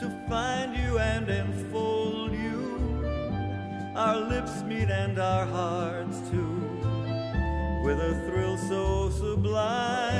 to 0.00 0.26
find 0.28 0.76
you 0.76 0.98
and 0.98 1.28
enfold 1.28 2.32
you. 2.32 2.54
Our 3.96 4.16
lips 4.16 4.62
meet 4.62 4.90
and 4.90 5.18
our 5.18 5.46
hearts 5.46 6.18
too 6.30 6.64
with 7.84 8.00
a 8.00 8.14
thrill 8.26 8.56
so 8.56 9.10
sublime. 9.10 10.14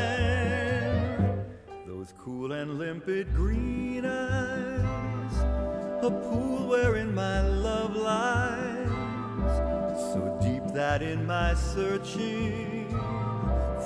Those 1.87 2.12
cool 2.19 2.53
and 2.53 2.79
limpid 2.79 3.35
green 3.35 4.05
eyes, 4.05 4.74
a 6.05 6.11
pool 6.11 6.68
wherein 6.68 7.14
my 7.14 7.40
love 7.40 7.96
lies, 7.96 8.88
so 10.12 10.38
deep 10.42 10.62
that 10.74 11.00
in 11.00 11.26
my 11.26 11.55
searching 11.55 12.90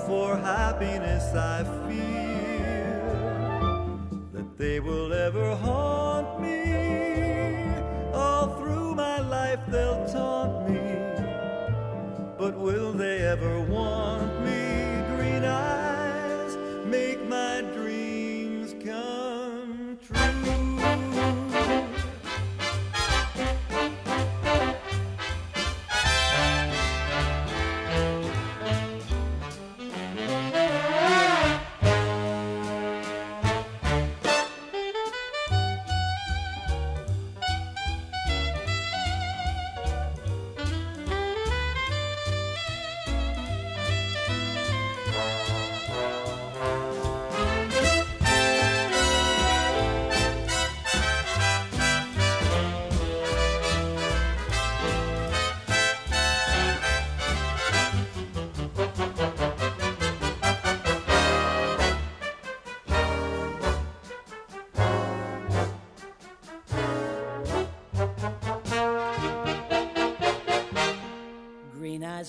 for 0.04 0.36
happiness 0.36 1.32
I 1.32 1.62
fear 1.86 2.98
that 4.32 4.58
they 4.58 4.80
will 4.80 5.12
ever 5.12 5.54
haunt 5.54 6.40
me. 6.40 7.70
All 8.12 8.48
through 8.58 8.96
my 8.96 9.20
life 9.20 9.60
they'll 9.68 10.04
taunt 10.08 10.68
me. 10.68 10.80
But 12.36 12.58
will 12.58 12.94
they 12.94 13.18
ever 13.18 13.60
want 13.60 14.44
me? 14.44 15.04
Green 15.14 15.44
eyes 15.44 16.56
make 16.84 17.27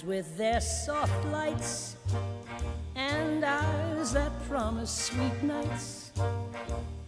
with 0.10 0.38
their 0.38 0.60
soft 0.60 1.24
lights 1.26 1.96
and 2.96 3.46
eyes 3.46 4.12
that 4.12 4.32
promise 4.50 4.90
sweet 4.90 5.44
nights 5.44 6.12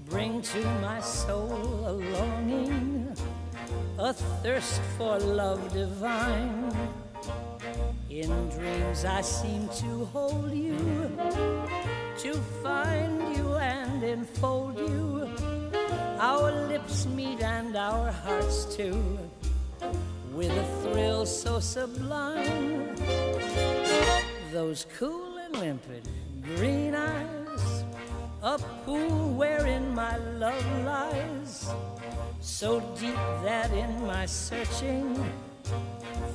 bring 0.06 0.40
to 0.40 0.64
my 0.86 1.00
soul 1.02 1.84
a 1.88 1.94
longing, 1.94 3.12
a 3.98 4.14
thirst 4.44 4.80
for 5.00 5.18
love 5.18 5.74
divine. 5.74 6.72
In 8.12 8.30
dreams 8.50 9.04
I 9.04 9.22
seem 9.22 9.68
to 9.82 10.06
hold 10.14 10.54
you, 10.54 10.78
to 12.20 12.34
find 12.62 13.36
you 13.36 13.56
and 13.56 14.04
enfold 14.04 14.78
you. 14.78 15.28
Our 16.20 16.52
lips 16.68 17.08
meet 17.08 17.42
and 17.42 17.76
our 17.76 18.12
hearts 18.12 18.66
too, 18.76 19.18
with 20.34 20.52
a 20.52 20.66
thrill 20.82 21.26
so 21.26 21.60
sublime. 21.60 22.96
Those 24.52 24.86
cool 24.98 25.38
and 25.38 25.56
limpid 25.58 26.08
green 26.56 26.96
eyes, 26.96 27.84
a 28.42 28.58
pool 28.86 29.34
wherein 29.34 29.94
my 29.94 30.18
love 30.18 30.66
lies, 30.84 31.70
so 32.40 32.80
deep 33.00 33.16
that 33.44 33.72
in 33.72 34.06
my 34.06 34.26
searching 34.26 35.16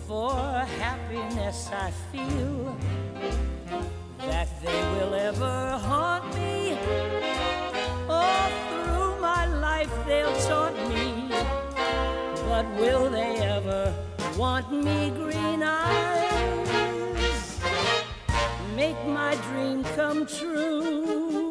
for 0.06 0.34
happiness 0.78 1.68
I 1.72 1.90
feel 2.12 2.76
that 4.18 4.48
they 4.62 4.82
will 4.92 5.14
ever 5.14 5.78
haunt 5.78 6.34
me. 6.34 6.78
All 8.08 8.50
through 8.68 9.20
my 9.20 9.46
life 9.46 9.90
they'll 10.06 10.36
taunt 10.42 10.76
me, 10.88 11.05
but 12.48 12.66
will 12.76 13.10
they 13.10 13.36
ever 13.38 13.92
want 14.36 14.72
me? 14.72 15.10
Green 15.10 15.62
eyes, 15.62 17.60
make 18.74 19.00
my 19.06 19.34
dream 19.50 19.84
come 19.96 20.26
true. 20.26 21.45